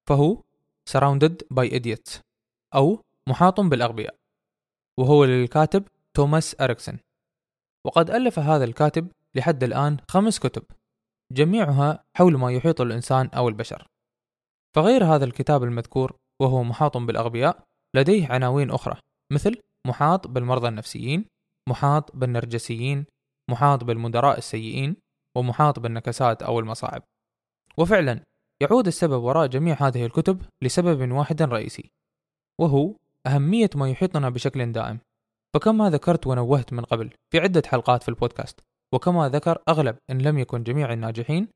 فهو 0.07 0.43
Surrounded 0.89 1.43
by 1.51 1.67
Idiots 1.67 2.19
أو 2.75 3.03
محاط 3.27 3.59
بالأغبياء 3.59 4.15
وهو 4.97 5.25
للكاتب 5.25 5.83
توماس 6.13 6.55
أريكسون 6.61 6.99
وقد 7.85 8.09
ألف 8.09 8.39
هذا 8.39 8.63
الكاتب 8.63 9.11
لحد 9.35 9.63
الآن 9.63 9.97
خمس 10.07 10.39
كتب 10.39 10.63
جميعها 11.32 12.04
حول 12.16 12.36
ما 12.36 12.52
يحيط 12.52 12.80
الإنسان 12.80 13.26
أو 13.28 13.48
البشر. 13.48 13.86
فغير 14.76 15.04
هذا 15.04 15.24
الكتاب 15.24 15.62
المذكور 15.62 16.16
وهو 16.42 16.62
محاط 16.62 16.96
بالأغبياء 16.96 17.64
لديه 17.96 18.28
عناوين 18.32 18.70
أخرى 18.70 18.96
مثل 19.32 19.60
محاط 19.86 20.26
بالمرضى 20.26 20.68
النفسيين 20.68 21.24
محاط 21.68 22.16
بالنرجسيين 22.16 23.06
محاط 23.50 23.84
بالمدراء 23.84 24.38
السيئين 24.38 24.96
ومحاط 25.36 25.78
بالنكسات 25.78 26.42
أو 26.42 26.58
المصاعب. 26.58 27.02
وفعلا 27.78 28.20
يعود 28.62 28.86
السبب 28.86 29.22
وراء 29.22 29.46
جميع 29.46 29.76
هذه 29.80 30.06
الكتب 30.06 30.42
لسبب 30.62 31.12
واحد 31.12 31.42
رئيسي 31.42 31.90
وهو 32.60 32.94
أهمية 33.26 33.70
ما 33.74 33.90
يحيطنا 33.90 34.30
بشكل 34.30 34.72
دائم. 34.72 34.98
فكما 35.54 35.90
ذكرت 35.90 36.26
ونوهت 36.26 36.72
من 36.72 36.84
قبل 36.84 37.10
في 37.32 37.38
عدة 37.38 37.62
حلقات 37.66 38.02
في 38.02 38.08
البودكاست. 38.08 38.60
وكما 38.94 39.28
ذكر 39.28 39.62
أغلب 39.68 39.96
إن 40.10 40.18
لم 40.18 40.38
يكن 40.38 40.62
جميع 40.62 40.92
الناجحين 40.92 41.48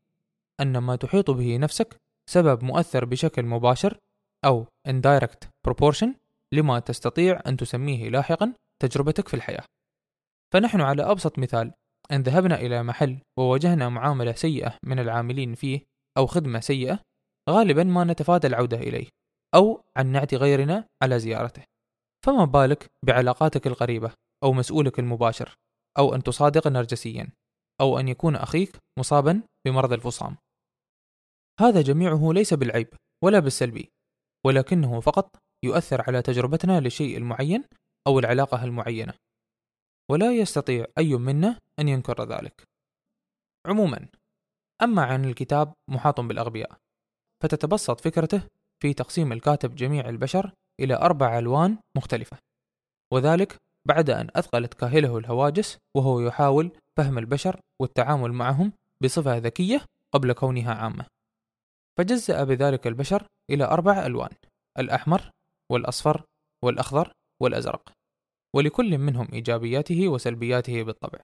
أن 0.60 0.78
ما 0.78 0.96
تحيط 0.96 1.30
به 1.30 1.56
نفسك 1.56 1.96
سبب 2.30 2.64
مؤثر 2.64 3.04
بشكل 3.04 3.42
مباشر 3.42 3.98
أو 4.44 4.66
indirect 4.88 5.48
proportion 5.68 6.08
لما 6.52 6.78
تستطيع 6.78 7.40
أن 7.46 7.56
تسميه 7.56 8.08
لاحقا 8.08 8.52
تجربتك 8.82 9.28
في 9.28 9.34
الحياة. 9.34 9.64
فنحن 10.52 10.80
على 10.80 11.02
أبسط 11.02 11.38
مثال 11.38 11.72
إن 12.12 12.22
ذهبنا 12.22 12.60
إلى 12.60 12.82
محل 12.82 13.18
وواجهنا 13.38 13.88
معاملة 13.88 14.32
سيئة 14.32 14.78
من 14.82 14.98
العاملين 14.98 15.54
فيه 15.54 15.80
أو 16.16 16.26
خدمة 16.26 16.60
سيئة 16.60 16.98
غالبا 17.50 17.84
ما 17.84 18.04
نتفادى 18.04 18.46
العودة 18.46 18.76
إليه 18.76 19.06
أو 19.54 19.84
عن 19.96 20.06
نعتي 20.06 20.36
غيرنا 20.36 20.84
على 21.02 21.18
زيارته. 21.18 21.62
فما 22.26 22.44
بالك 22.44 22.86
بعلاقاتك 23.06 23.66
القريبة 23.66 24.12
أو 24.44 24.52
مسؤولك 24.52 24.98
المباشر؟ 24.98 25.54
أو 25.98 26.14
أن 26.14 26.22
تصادق 26.22 26.66
نرجسيا 26.66 27.28
أو 27.80 27.98
أن 27.98 28.08
يكون 28.08 28.36
أخيك 28.36 28.76
مصابا 28.98 29.42
بمرض 29.66 29.92
الفصام. 29.92 30.36
هذا 31.60 31.82
جميعه 31.82 32.32
ليس 32.32 32.54
بالعيب 32.54 32.88
ولا 33.24 33.38
بالسلبي 33.38 33.90
ولكنه 34.46 35.00
فقط 35.00 35.36
يؤثر 35.64 36.02
على 36.06 36.22
تجربتنا 36.22 36.80
للشيء 36.80 37.16
المعين 37.16 37.64
أو 38.06 38.18
العلاقة 38.18 38.64
المعينة. 38.64 39.14
ولا 40.10 40.32
يستطيع 40.32 40.86
أي 40.98 41.14
منا 41.16 41.58
أن 41.78 41.88
ينكر 41.88 42.24
ذلك. 42.24 42.68
عموما 43.66 44.08
أما 44.82 45.02
عن 45.02 45.24
الكتاب 45.24 45.74
محاط 45.90 46.20
بالأغبياء 46.20 46.78
فتتبسط 47.42 48.00
فكرته 48.00 48.42
في 48.82 48.94
تقسيم 48.94 49.32
الكاتب 49.32 49.74
جميع 49.74 50.08
البشر 50.08 50.52
إلى 50.80 50.94
أربع 50.94 51.38
ألوان 51.38 51.78
مختلفة 51.96 52.38
وذلك 53.12 53.56
بعد 53.88 54.10
أن 54.10 54.28
أثقلت 54.36 54.74
كاهله 54.74 55.18
الهواجس 55.18 55.78
وهو 55.94 56.20
يحاول 56.20 56.70
فهم 56.96 57.18
البشر 57.18 57.60
والتعامل 57.80 58.32
معهم 58.32 58.72
بصفة 59.00 59.36
ذكية 59.36 59.80
قبل 60.12 60.32
كونها 60.32 60.74
عامة. 60.74 61.06
فجزأ 61.98 62.44
بذلك 62.44 62.86
البشر 62.86 63.26
إلى 63.50 63.64
أربع 63.64 64.06
ألوان 64.06 64.30
الأحمر 64.78 65.30
والأصفر 65.70 66.22
والأخضر 66.62 67.12
والأزرق 67.40 67.92
ولكل 68.54 68.98
منهم 68.98 69.28
إيجابياته 69.32 70.08
وسلبياته 70.08 70.82
بالطبع. 70.82 71.18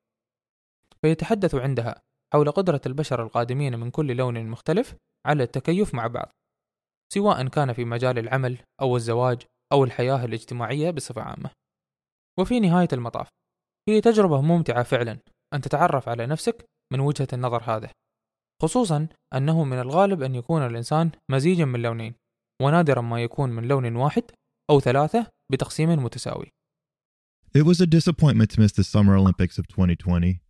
فيتحدث 1.02 1.54
عندها 1.54 2.02
حول 2.32 2.50
قدرة 2.50 2.80
البشر 2.86 3.22
القادمين 3.22 3.78
من 3.78 3.90
كل 3.90 4.16
لون 4.16 4.46
مختلف 4.46 4.94
على 5.26 5.42
التكيف 5.42 5.94
مع 5.94 6.06
بعض 6.06 6.32
سواء 7.12 7.48
كان 7.48 7.72
في 7.72 7.84
مجال 7.84 8.18
العمل 8.18 8.58
أو 8.80 8.96
الزواج 8.96 9.42
أو 9.72 9.84
الحياة 9.84 10.24
الاجتماعية 10.24 10.90
بصفة 10.90 11.22
عامة. 11.22 11.63
وفي 12.38 12.60
نهاية 12.60 12.88
المطاف 12.92 13.28
هي 13.88 14.00
تجربة 14.00 14.40
ممتعة 14.40 14.82
فعلا 14.82 15.18
أن 15.54 15.60
تتعرف 15.60 16.08
على 16.08 16.26
نفسك 16.26 16.64
من 16.92 17.00
وجهة 17.00 17.28
النظر 17.32 17.62
هذه 17.62 17.90
خصوصا 18.62 19.08
أنه 19.34 19.64
من 19.64 19.78
الغالب 19.78 20.22
أن 20.22 20.34
يكون 20.34 20.66
الإنسان 20.66 21.10
مزيجا 21.30 21.64
من 21.64 21.82
لونين 21.82 22.14
ونادرا 22.62 23.00
ما 23.00 23.22
يكون 23.22 23.50
من 23.50 23.68
لون 23.68 23.96
واحد 23.96 24.22
أو 24.70 24.80
ثلاثة 24.80 25.26
بتقسيم 25.52 25.90
متساوي 26.04 26.46
It 27.56 27.62
was 27.62 27.80
a 27.80 27.86
disappointment 27.86 28.50
to 28.50 28.60
miss 28.60 28.72
the 28.72 28.82
Summer 28.82 29.14
Olympics 29.14 29.58
of 29.58 29.68
2020. 29.68 30.40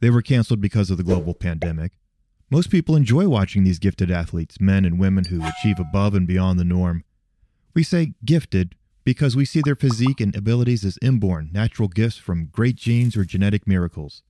They 0.00 0.08
were 0.08 0.22
canceled 0.22 0.62
because 0.62 0.90
of 0.90 0.96
the 0.96 1.04
global 1.04 1.34
pandemic. 1.34 1.92
Most 2.50 2.70
people 2.70 2.96
enjoy 2.96 3.28
watching 3.28 3.64
these 3.64 3.78
gifted 3.78 4.10
athletes, 4.10 4.58
men 4.60 4.86
and 4.86 4.98
women 4.98 5.24
who 5.24 5.44
achieve 5.44 5.78
above 5.78 6.14
and 6.14 6.26
beyond 6.26 6.58
the 6.58 6.64
norm. 6.64 7.04
We 7.74 7.82
say 7.82 8.14
gifted 8.24 8.76
because 9.04 9.36
we 9.36 9.44
see 9.44 9.60
their 9.64 9.76
physique 9.76 10.20
and 10.20 10.34
abilities 10.34 10.84
as 10.84 10.98
inborn, 11.02 11.50
natural 11.52 11.88
gifts 11.88 12.16
from 12.16 12.46
great 12.46 12.76
genes 12.76 13.16
or 13.16 13.24
genetic 13.24 13.66
miracles. 13.66 14.22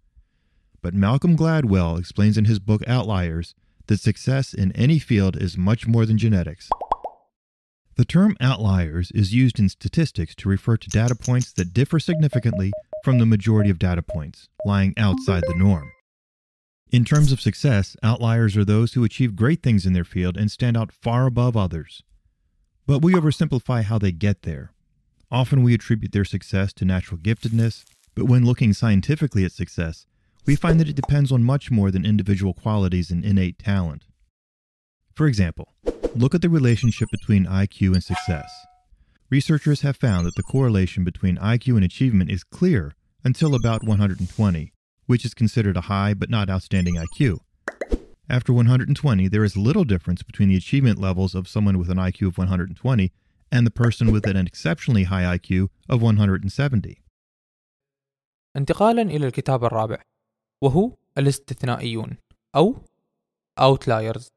But 0.83 0.95
Malcolm 0.95 1.37
Gladwell 1.37 1.99
explains 1.99 2.37
in 2.37 2.45
his 2.45 2.59
book 2.59 2.87
Outliers 2.87 3.55
that 3.87 4.01
success 4.01 4.53
in 4.53 4.73
any 4.73 4.99
field 4.99 5.37
is 5.37 5.57
much 5.57 5.87
more 5.87 6.05
than 6.05 6.19
genetics. 6.19 6.69
The 7.97 8.05
term 8.05 8.37
outliers 8.41 9.13
is 9.13 9.33
used 9.33 9.61
in 9.61 9.69
statistics 9.69 10.35
to 10.37 10.49
refer 10.49 10.77
to 10.77 10.91
data 10.91 11.15
points 11.15 11.53
that 11.53 11.73
differ 11.73 12.01
significantly 12.01 12.73
from 13.05 13.19
the 13.19 13.27
majority 13.27 13.71
of 13.71 13.79
data 13.79 14.03
points, 14.03 14.49
lying 14.65 14.95
outside 14.97 15.45
the 15.47 15.55
norm. 15.55 15.93
In 16.91 17.05
terms 17.05 17.31
of 17.31 17.41
success, 17.41 17.97
outliers 18.03 18.57
are 18.57 18.65
those 18.65 18.95
who 18.95 19.05
achieve 19.05 19.37
great 19.37 19.63
things 19.63 19.87
in 19.87 19.93
their 19.93 20.05
field 20.05 20.37
and 20.37 20.51
stand 20.51 20.77
out 20.77 20.91
far 20.91 21.27
above 21.27 21.57
others. 21.57 22.03
But 22.87 23.03
we 23.03 23.15
oversimplify 23.15 23.85
how 23.85 23.99
they 23.99 24.13
get 24.13 24.43
there. 24.43 24.73
Often 25.31 25.63
we 25.63 25.75
attribute 25.75 26.13
their 26.13 26.25
success 26.25 26.73
to 26.75 26.85
natural 26.85 27.19
giftedness, 27.19 27.85
but 28.15 28.27
when 28.27 28.45
looking 28.45 28.73
scientifically 28.73 29.45
at 29.45 29.53
success, 29.53 30.07
we 30.47 30.55
find 30.55 30.79
that 30.79 30.89
it 30.89 30.97
depends 30.97 31.33
on 31.33 31.43
much 31.43 31.71
more 31.71 31.91
than 31.91 32.05
individual 32.05 32.53
qualities 32.53 33.11
and 33.11 33.25
innate 33.25 33.59
talent. 33.59 34.05
For 35.15 35.27
example, 35.27 35.69
look 36.15 36.35
at 36.35 36.43
the 36.43 36.51
relationship 36.51 37.09
between 37.11 37.47
IQ 37.47 37.95
and 37.95 38.05
success. 38.05 38.51
Researchers 39.31 39.81
have 39.81 39.97
found 39.97 40.27
that 40.27 40.35
the 40.37 40.43
correlation 40.43 41.03
between 41.05 41.39
IQ 41.39 41.77
and 41.77 41.85
achievement 41.85 42.31
is 42.31 42.45
clear 42.45 42.95
until 43.25 43.55
about 43.55 43.83
120, 43.83 44.73
which 45.07 45.25
is 45.25 45.33
considered 45.33 45.79
a 45.79 45.83
high 45.83 46.13
but 46.13 46.29
not 46.29 46.51
outstanding 46.51 46.97
IQ. 46.97 47.39
After 48.29 48.55
120, 48.55 49.29
there 49.29 49.45
is 49.45 49.55
little 49.55 49.85
difference 49.85 50.23
between 50.23 50.49
the 50.49 50.57
achievement 50.57 50.99
levels 50.99 51.35
of 51.35 51.47
someone 51.47 51.79
with 51.79 51.91
an 51.91 51.99
IQ 51.99 52.29
of 52.29 52.39
120 52.39 53.13
and 53.53 53.67
the 53.67 53.71
person 53.71 54.11
with 54.13 54.27
an 54.27 54.37
exceptionally 54.47 55.05
high 55.05 55.37
IQ 55.37 55.69
of 55.91 56.01
170. 56.01 57.03
انتقالا 58.57 59.03
إلى 59.03 59.27
الكتاب 59.27 59.65
الرابع 59.65 60.03
وهو 60.63 60.93
الاستثنائيون 61.19 62.17
أو 62.57 62.77
Outliers 63.61 64.31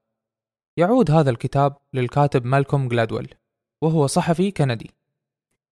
يعود 0.78 1.12
هذا 1.12 1.30
الكتاب 1.30 1.78
للكاتب 1.94 2.46
مالكوم 2.46 2.88
جلادويل 2.88 3.36
وهو 3.82 4.08
صحفي 4.08 4.52
كندي 4.52 4.92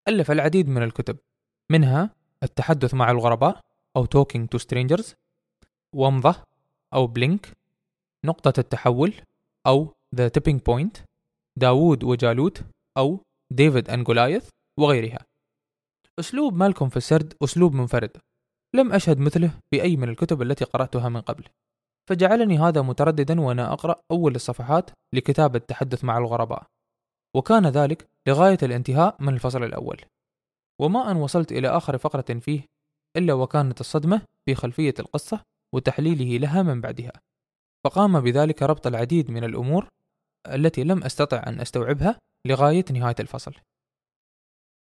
ألف 0.08 0.30
العديد 0.30 0.68
من 0.68 0.82
الكتب 0.82 1.18
منها 1.70 2.10
التحدث 2.42 2.94
مع 2.94 3.10
الغرباء 3.10 3.60
أو 3.96 4.06
Talking 4.06 4.46
to 4.54 4.58
Strangers 4.58 5.14
ومضة 5.92 6.42
أو 6.94 7.06
Blink 7.06 7.56
نقطة 8.26 8.60
التحول 8.60 9.14
أو 9.66 9.94
The 10.16 10.30
Tipping 10.38 10.58
Point 10.58 11.00
داوود 11.58 12.04
وجالوت 12.04 12.62
أو 12.98 13.20
David 13.52 13.90
and 13.90 14.04
Goliath 14.04 14.48
وغيرها. 14.78 15.18
أسلوب 16.20 16.54
مالكوم 16.54 16.88
في 16.88 16.96
السرد 16.96 17.34
أسلوب 17.44 17.74
منفرد. 17.74 18.10
لم 18.74 18.92
أشهد 18.92 19.18
مثله 19.18 19.58
في 19.70 19.82
أي 19.82 19.96
من 19.96 20.08
الكتب 20.08 20.42
التي 20.42 20.64
قرأتها 20.64 21.08
من 21.08 21.20
قبل. 21.20 21.44
فجعلني 22.08 22.58
هذا 22.58 22.82
مترددا 22.82 23.40
وأنا 23.40 23.72
أقرأ 23.72 23.96
أول 24.10 24.34
الصفحات 24.34 24.90
لكتاب 25.14 25.56
التحدث 25.56 26.04
مع 26.04 26.18
الغرباء. 26.18 26.66
وكان 27.36 27.66
ذلك 27.66 28.08
لغاية 28.26 28.58
الانتهاء 28.62 29.16
من 29.20 29.34
الفصل 29.34 29.64
الأول. 29.64 30.00
وما 30.80 31.10
أن 31.10 31.16
وصلت 31.16 31.52
إلى 31.52 31.68
آخر 31.68 31.98
فقرة 31.98 32.38
فيه 32.40 32.64
إلا 33.16 33.34
وكانت 33.34 33.80
الصدمة 33.80 34.22
في 34.44 34.54
خلفية 34.54 34.94
القصة 34.98 35.40
وتحليله 35.74 36.38
لها 36.38 36.62
من 36.62 36.80
بعدها. 36.80 37.12
فقام 37.86 38.20
بذلك 38.20 38.62
ربط 38.62 38.86
العديد 38.86 39.30
من 39.30 39.44
الأمور 39.44 39.88
التي 40.46 40.84
لم 40.84 41.04
أستطع 41.04 41.42
أن 41.46 41.60
أستوعبها 41.60 42.18
لغاية 42.46 42.84
نهاية 42.90 43.14
الفصل. 43.20 43.54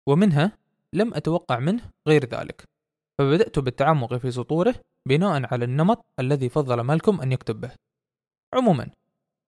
ومنها 0.08 0.58
لم 0.92 1.14
أتوقع 1.14 1.58
منه 1.58 1.90
غير 2.08 2.24
ذلك 2.24 2.64
فبدأت 3.18 3.58
بالتعمق 3.58 4.14
في 4.14 4.30
سطوره 4.30 4.74
بناء 5.08 5.54
على 5.54 5.64
النمط 5.64 6.04
الذي 6.20 6.48
فضل 6.48 6.80
مالكم 6.80 7.20
أن 7.20 7.32
يكتب 7.32 7.60
به. 7.60 7.72
عموما 8.54 8.90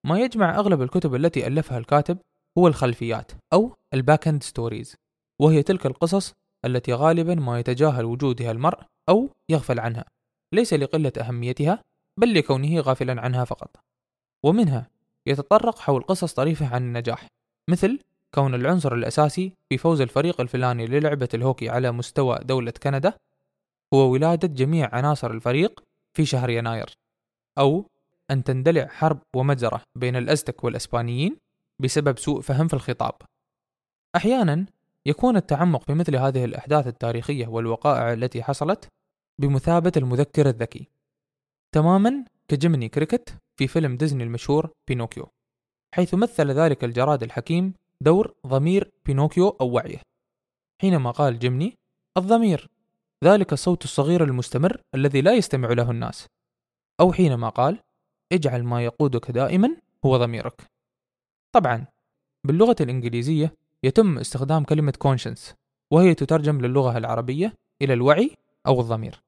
ما 0.07 0.21
يجمع 0.21 0.59
أغلب 0.59 0.83
الكتب 0.83 1.15
التي 1.15 1.47
ألفها 1.47 1.79
الكاتب 1.79 2.19
هو 2.59 2.69
الخلفيات 2.69 3.33
أو 3.53 3.75
ال 3.95 4.02
back 4.02 4.29
end 4.29 4.43
stories 4.43 4.97
وهي 5.41 5.63
تلك 5.63 5.87
القصص 5.87 6.33
التي 6.65 6.93
غالبا 6.93 7.35
ما 7.35 7.59
يتجاهل 7.59 8.05
وجودها 8.05 8.51
المرء 8.51 8.81
أو 9.09 9.31
يغفل 9.49 9.81
عنها 9.81 10.05
ليس 10.55 10.75
لقلة 10.75 11.13
أهميتها 11.21 11.83
بل 12.21 12.35
لكونه 12.35 12.81
غافلا 12.81 13.21
عنها 13.21 13.45
فقط. 13.45 13.77
ومنها 14.45 14.91
يتطرق 15.27 15.79
حول 15.79 16.03
قصص 16.03 16.35
طريفة 16.35 16.75
عن 16.75 16.83
النجاح 16.83 17.27
مثل 17.71 17.99
كون 18.35 18.55
العنصر 18.55 18.95
الأساسي 18.95 19.53
في 19.69 19.79
فوز 19.79 20.01
الفريق 20.01 20.41
الفلاني 20.41 20.87
للعبة 20.87 21.29
الهوكي 21.35 21.69
على 21.69 21.93
مستوى 21.93 22.39
دولة 22.43 22.71
كندا 22.83 23.13
هو 23.95 24.11
ولادة 24.13 24.49
جميع 24.49 24.95
عناصر 24.95 25.31
الفريق 25.31 25.85
في 26.17 26.27
شهر 26.27 26.51
يناير 26.51 26.91
أو 27.59 27.91
أن 28.31 28.45
تندلع 28.45 28.87
حرب 28.87 29.19
ومجزرة 29.37 29.83
بين 29.99 30.17
الأزتك 30.17 30.65
والأسبانيين 30.65 31.37
بسبب 31.83 32.19
سوء 32.19 32.41
فهم 32.41 32.69
في 32.69 32.75
الخطاب. 32.75 33.15
أحيانا 34.17 34.67
يكون 35.07 35.37
التعمق 35.37 35.83
في 35.85 35.95
مثل 35.95 36.17
هذه 36.17 36.45
الأحداث 36.45 36.87
التاريخية 36.87 37.47
والوقائع 37.47 38.13
التي 38.13 38.43
حصلت 38.43 38.89
بمثابة 39.41 39.93
المذكر 39.97 40.49
الذكي. 40.49 40.89
تماما 41.77 42.25
كجيميني 42.49 42.89
كريكت 42.89 43.39
في 43.57 43.67
فيلم 43.67 43.97
ديزني 43.97 44.25
المشهور 44.25 44.71
بينوكيو 44.89 45.29
حيث 45.95 46.15
مثل 46.15 46.51
ذلك 46.51 46.85
الجراد 46.85 47.23
الحكيم 47.23 47.75
دور 48.01 48.35
ضمير 48.47 48.91
بينوكيو 49.07 49.49
أو 49.49 49.71
وعيه. 49.71 50.03
حينما 50.81 51.11
قال 51.11 51.39
جيمني 51.39 51.75
الضمير 52.17 52.69
ذلك 53.25 53.53
الصوت 53.53 53.85
الصغير 53.85 54.25
المستمر 54.25 54.81
الذي 54.95 55.21
لا 55.21 55.35
يستمع 55.35 55.73
له 55.73 55.91
الناس. 55.91 56.27
أو 57.01 57.13
حينما 57.13 57.49
قال 57.49 57.79
اجعل 58.33 58.63
ما 58.63 58.85
يقودك 58.85 59.31
دائما 59.31 59.77
هو 60.07 60.17
ضميرك. 60.17 60.71
طبعا 61.53 61.87
باللغة 62.45 62.77
الإنجليزية 62.81 63.55
يتم 63.83 64.19
استخدام 64.19 64.65
كلمة 64.65 64.95
conscience 65.05 65.55
وهي 65.91 66.15
تترجم 66.15 66.61
للغة 66.61 66.99
العربية 66.99 67.53
إلى 67.83 67.93
الوعي 67.93 68.31
أو 68.67 68.81
الضمير 68.81 69.23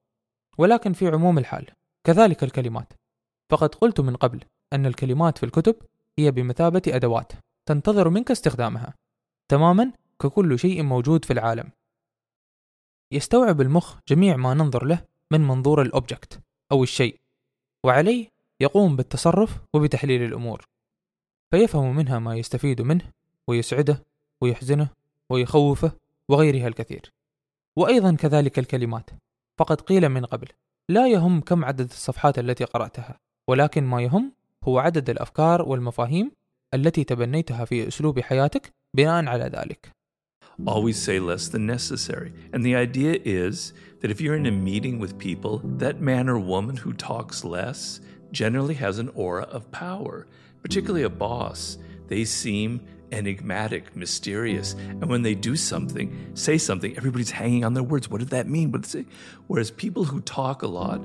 ولكن 0.57 0.93
في 0.93 1.07
عموم 1.07 1.37
الحال 1.37 1.78
كذلك 2.03 2.43
الكلمات. 2.43 2.93
فقد 3.49 3.75
قلت 3.75 3.99
من 3.99 4.15
قبل 4.15 4.43
أن 4.73 4.85
الكلمات 4.85 5.37
في 5.37 5.45
الكتب 5.45 5.75
هي 6.19 6.31
بمثابة 6.31 6.81
أدوات 6.87 7.31
تنتظر 7.65 8.09
منك 8.09 8.31
استخدامها. 8.31 8.93
تماما 9.47 9.91
ككل 10.21 10.59
شيء 10.59 10.83
موجود 10.83 11.25
في 11.25 11.33
العالم. 11.33 11.71
يستوعب 13.11 13.61
المخ 13.61 13.97
جميع 14.07 14.35
ما 14.35 14.53
ننظر 14.53 14.85
له 14.85 15.05
من 15.31 15.41
منظور 15.41 15.81
الأوبجكت 15.81 16.41
أو 16.71 16.83
الشيء 16.83 17.19
وعليه 17.83 18.27
يقوم 18.59 18.95
بالتصرف 18.95 19.61
وبتحليل 19.73 20.23
الأمور. 20.23 20.65
فيفهم 21.51 21.95
منها 21.95 22.19
ما 22.19 22.35
يستفيد 22.35 22.81
منه 22.81 23.11
ويسعده 23.47 24.03
ويحزنه 24.41 24.89
ويخوفه 25.29 25.91
وغيرها 26.29 26.67
الكثير. 26.67 27.13
وأيضا 27.75 28.15
كذلك 28.15 28.59
الكلمات. 28.59 29.09
فقد 29.57 29.81
قيل 29.81 30.09
من 30.09 30.25
قبل 30.25 30.47
لا 30.89 31.07
يهم 31.07 31.41
كم 31.41 31.65
عدد 31.65 31.89
الصفحات 31.89 32.39
التي 32.39 32.63
قرأتها 32.63 33.19
ولكن 33.49 33.83
ما 33.83 34.01
يهم 34.01 34.31
هو 34.63 34.79
عدد 34.79 35.09
الأفكار 35.09 35.61
والمفاهيم 35.61 36.31
التي 36.73 37.03
تبنيتها 37.03 37.65
في 37.65 37.87
أسلوب 37.87 38.19
حياتك 38.19 38.73
بناء 38.97 39.25
على 39.25 39.43
ذلك 39.43 39.91
always 40.67 40.97
say 40.97 41.19
less 41.19 41.47
than 41.47 41.65
necessary. 41.65 42.33
And 42.51 42.65
the 42.65 42.75
idea 42.75 43.17
is 43.23 43.71
that 44.01 44.11
if 44.11 44.19
you're 44.19 44.35
in 44.35 44.45
a 44.45 44.51
meeting 44.51 44.99
with 44.99 45.17
people, 45.17 45.61
that 45.63 46.01
man 46.01 46.27
or 46.27 46.37
woman 46.37 46.75
who 46.75 46.91
talks 46.91 47.45
less 47.45 48.01
generally 48.33 48.73
has 48.73 48.99
an 48.99 49.09
aura 49.15 49.43
of 49.43 49.71
power, 49.71 50.27
particularly 50.61 51.03
a 51.03 51.09
boss. 51.09 51.77
They 52.07 52.25
seem 52.25 52.81
enigmatic, 53.11 53.95
mysterious, 53.95 54.73
and 54.73 55.09
when 55.09 55.21
they 55.21 55.35
do 55.35 55.55
something, 55.55 56.31
say 56.33 56.57
something, 56.57 56.95
everybody's 56.97 57.31
hanging 57.31 57.63
on 57.63 57.73
their 57.73 57.83
words. 57.83 58.09
What 58.09 58.19
did 58.19 58.29
that 58.29 58.47
mean? 58.47 58.71
What 58.71 58.83
did 58.83 58.95
it? 58.95 59.05
Whereas 59.47 59.71
people 59.71 60.03
who 60.03 60.21
talk 60.21 60.61
a 60.61 60.67
lot 60.67 61.01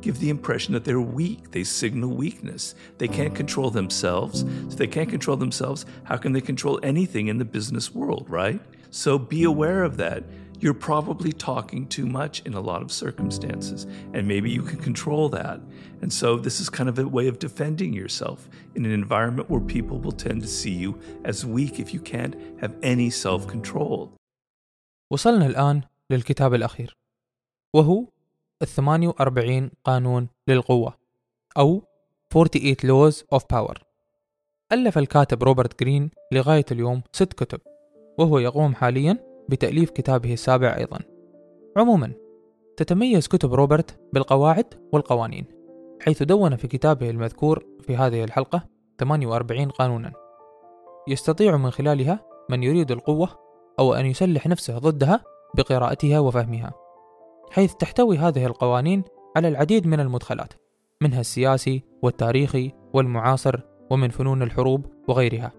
give 0.00 0.20
the 0.20 0.30
impression 0.30 0.74
that 0.74 0.84
they're 0.84 1.00
weak. 1.00 1.50
They 1.50 1.64
signal 1.64 2.10
weakness. 2.10 2.74
They 2.98 3.08
can't 3.08 3.34
control 3.34 3.70
themselves. 3.70 4.40
So 4.68 4.76
they 4.76 4.86
can't 4.86 5.10
control 5.10 5.36
themselves. 5.36 5.86
How 6.04 6.16
can 6.16 6.32
they 6.32 6.40
control 6.40 6.78
anything 6.82 7.28
in 7.28 7.38
the 7.38 7.44
business 7.44 7.92
world, 7.94 8.26
right? 8.28 8.60
So 8.90 9.18
be 9.18 9.44
aware 9.44 9.82
of 9.82 9.96
that 9.98 10.24
You're 10.63 10.81
probably 10.91 11.33
talking 11.33 11.87
too 11.87 12.05
much 12.05 12.35
in 12.47 12.53
a 12.53 12.61
lot 12.69 12.81
of 12.81 12.89
circumstances, 12.91 13.85
and 14.13 14.25
maybe 14.33 14.49
you 14.49 14.63
can 14.69 14.79
control 14.79 15.27
that. 15.39 15.59
And 16.01 16.11
so, 16.21 16.37
this 16.37 16.57
is 16.61 16.69
kind 16.69 16.89
of 16.89 16.97
a 16.99 17.07
way 17.17 17.27
of 17.27 17.37
defending 17.47 17.91
yourself 18.01 18.39
in 18.75 18.85
an 18.85 18.91
environment 18.91 19.49
where 19.49 19.59
people 19.75 19.97
will 19.99 20.17
tend 20.25 20.41
to 20.41 20.47
see 20.47 20.75
you 20.83 20.91
as 21.25 21.45
weak 21.45 21.79
if 21.79 21.93
you 21.93 21.99
can't 21.99 22.35
have 22.61 22.73
any 22.81 23.09
self 23.09 23.47
control. 23.47 24.09
وصلنا 25.11 25.45
الآن 25.45 25.81
للكتاب 26.09 26.53
الأخير 26.53 26.97
وهو 27.73 28.05
ال 28.61 28.67
48 28.67 29.71
قانون 29.83 30.27
للقوة 30.47 30.97
أو 31.57 31.83
48 32.33 32.75
Laws 32.83 33.15
of 33.35 33.43
Power 33.53 33.75
ألف 34.71 34.97
الكاتب 34.97 35.43
روبرت 35.43 35.79
جرين 35.79 36.09
لغاية 36.31 36.65
اليوم 36.71 37.01
ست 37.11 37.33
كتب 37.33 37.59
وهو 38.17 38.39
يقوم 38.39 38.75
حاليا 38.75 39.17
بتأليف 39.48 39.90
كتابه 39.90 40.32
السابع 40.32 40.76
أيضا. 40.76 40.98
عموما 41.76 42.12
تتميز 42.76 43.28
كتب 43.28 43.54
روبرت 43.54 43.98
بالقواعد 44.12 44.74
والقوانين 44.92 45.44
حيث 46.00 46.22
دون 46.22 46.56
في 46.56 46.68
كتابه 46.68 47.10
المذكور 47.10 47.64
في 47.80 47.96
هذه 47.96 48.24
الحلقة 48.24 48.62
48 49.00 49.68
قانونا. 49.68 50.12
يستطيع 51.08 51.56
من 51.56 51.70
خلالها 51.70 52.20
من 52.50 52.62
يريد 52.62 52.90
القوة 52.90 53.28
أو 53.78 53.94
أن 53.94 54.06
يسلح 54.06 54.46
نفسه 54.46 54.78
ضدها 54.78 55.24
بقراءتها 55.54 56.18
وفهمها 56.18 56.72
حيث 57.50 57.74
تحتوي 57.74 58.18
هذه 58.18 58.46
القوانين 58.46 59.04
على 59.36 59.48
العديد 59.48 59.86
من 59.86 60.00
المدخلات 60.00 60.52
منها 61.02 61.20
السياسي 61.20 61.82
والتاريخي 62.02 62.72
والمعاصر 62.92 63.60
ومن 63.90 64.08
فنون 64.08 64.42
الحروب 64.42 64.86
وغيرها. 65.08 65.52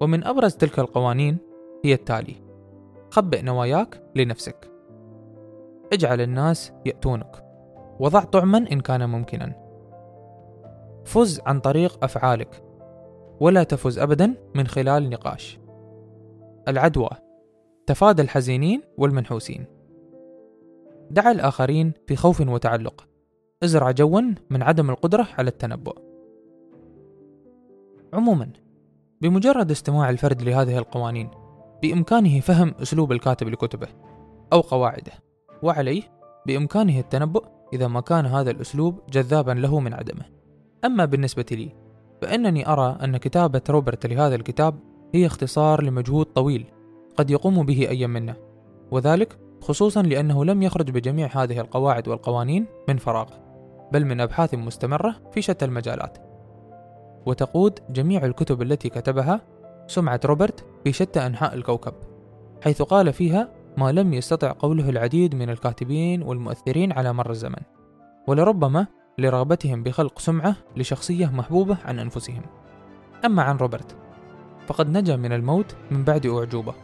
ومن 0.00 0.24
أبرز 0.24 0.54
تلك 0.54 0.78
القوانين 0.78 1.38
هي 1.84 1.94
التالي 1.94 2.47
خبئ 3.10 3.42
نواياك 3.42 4.02
لنفسك. 4.16 4.70
اجعل 5.92 6.20
الناس 6.20 6.72
يأتونك. 6.86 7.44
وضع 8.00 8.20
طعما 8.20 8.58
إن 8.58 8.80
كان 8.80 9.08
ممكنا. 9.10 9.68
فز 11.04 11.40
عن 11.46 11.60
طريق 11.60 12.04
أفعالك. 12.04 12.64
ولا 13.40 13.62
تفز 13.62 13.98
أبدا 13.98 14.34
من 14.54 14.66
خلال 14.66 15.10
نقاش. 15.10 15.60
العدوى. 16.68 17.10
تفادى 17.86 18.22
الحزينين 18.22 18.82
والمنحوسين. 18.98 19.64
دع 21.10 21.30
الآخرين 21.30 21.92
في 22.06 22.16
خوف 22.16 22.40
وتعلق. 22.40 23.08
ازرع 23.62 23.90
جوا 23.90 24.20
من 24.50 24.62
عدم 24.62 24.90
القدرة 24.90 25.28
على 25.38 25.48
التنبؤ. 25.48 25.98
عموما 28.12 28.50
بمجرد 29.20 29.70
استماع 29.70 30.10
الفرد 30.10 30.42
لهذه 30.42 30.78
القوانين 30.78 31.30
بإمكانه 31.82 32.40
فهم 32.40 32.74
أسلوب 32.82 33.12
الكاتب 33.12 33.48
لكتبه 33.48 33.88
أو 34.52 34.60
قواعده 34.60 35.12
وعليه 35.62 36.02
بإمكانه 36.46 36.98
التنبؤ 36.98 37.44
إذا 37.72 37.88
ما 37.88 38.00
كان 38.00 38.26
هذا 38.26 38.50
الأسلوب 38.50 39.00
جذابا 39.10 39.52
له 39.52 39.80
من 39.80 39.94
عدمه. 39.94 40.24
أما 40.84 41.04
بالنسبة 41.04 41.46
لي 41.50 41.74
فإنني 42.22 42.68
أرى 42.68 42.98
أن 43.04 43.16
كتابة 43.16 43.60
روبرت 43.70 44.06
لهذا 44.06 44.34
الكتاب 44.34 44.74
هي 45.14 45.26
اختصار 45.26 45.82
لمجهود 45.82 46.26
طويل 46.26 46.66
قد 47.16 47.30
يقوم 47.30 47.66
به 47.66 47.88
أي 47.88 48.06
منا 48.06 48.36
وذلك 48.90 49.38
خصوصا 49.60 50.02
لأنه 50.02 50.44
لم 50.44 50.62
يخرج 50.62 50.90
بجميع 50.90 51.28
هذه 51.32 51.60
القواعد 51.60 52.08
والقوانين 52.08 52.66
من 52.88 52.96
فراغ 52.96 53.26
بل 53.92 54.04
من 54.04 54.20
أبحاث 54.20 54.54
مستمرة 54.54 55.16
في 55.32 55.42
شتى 55.42 55.64
المجالات. 55.64 56.18
وتقود 57.26 57.78
جميع 57.90 58.24
الكتب 58.24 58.62
التي 58.62 58.88
كتبها 58.88 59.40
سمعة 59.88 60.20
روبرت 60.24 60.64
في 60.84 60.92
شتى 60.92 61.26
أنحاء 61.26 61.54
الكوكب 61.54 61.92
حيث 62.64 62.82
قال 62.82 63.12
فيها 63.12 63.48
ما 63.76 63.92
لم 63.92 64.14
يستطع 64.14 64.52
قوله 64.52 64.90
العديد 64.90 65.34
من 65.34 65.50
الكاتبين 65.50 66.22
والمؤثرين 66.22 66.92
على 66.92 67.12
مر 67.12 67.30
الزمن 67.30 67.62
ولربما 68.26 68.86
لرغبتهم 69.18 69.82
بخلق 69.82 70.18
سمعة 70.18 70.56
لشخصية 70.76 71.26
محبوبة 71.26 71.76
عن 71.84 71.98
أنفسهم. 71.98 72.42
أما 73.24 73.42
عن 73.42 73.56
روبرت 73.56 73.96
فقد 74.66 74.90
نجا 74.90 75.16
من 75.16 75.32
الموت 75.32 75.74
من 75.90 76.04
بعد 76.04 76.26
أعجوبة 76.26 76.74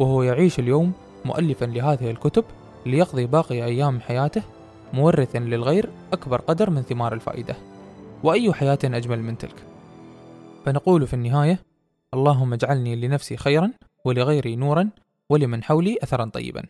وهو 0.00 0.22
يعيش 0.22 0.58
اليوم 0.58 0.92
مؤلفا 1.24 1.64
لهذه 1.64 2.10
الكتب 2.10 2.44
ليقضي 2.86 3.26
باقي 3.26 3.64
أيام 3.64 4.00
حياته 4.00 4.42
مورثا 4.92 5.38
للغير 5.38 5.90
أكبر 6.12 6.40
قدر 6.40 6.70
من 6.70 6.82
ثمار 6.82 7.14
الفائدة. 7.14 7.56
وأي 8.22 8.52
حياة 8.52 8.78
أجمل 8.84 9.22
من 9.22 9.38
تلك؟ 9.38 9.64
فنقول 10.64 11.06
في 11.06 11.14
النهاية 11.14 11.58
اللهم 12.16 12.52
اجعلني 12.52 12.96
لنفسي 12.96 13.36
خيرا 13.36 13.72
ولغيري 14.04 14.56
نورا 14.56 14.90
ولمن 15.28 15.64
حولي 15.64 15.98
أثرا 16.02 16.24
طيبا. 16.24 16.66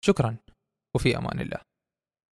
شكرا 0.00 0.36
وفي 0.94 1.18
أمان 1.18 1.40
الله. 1.40 1.58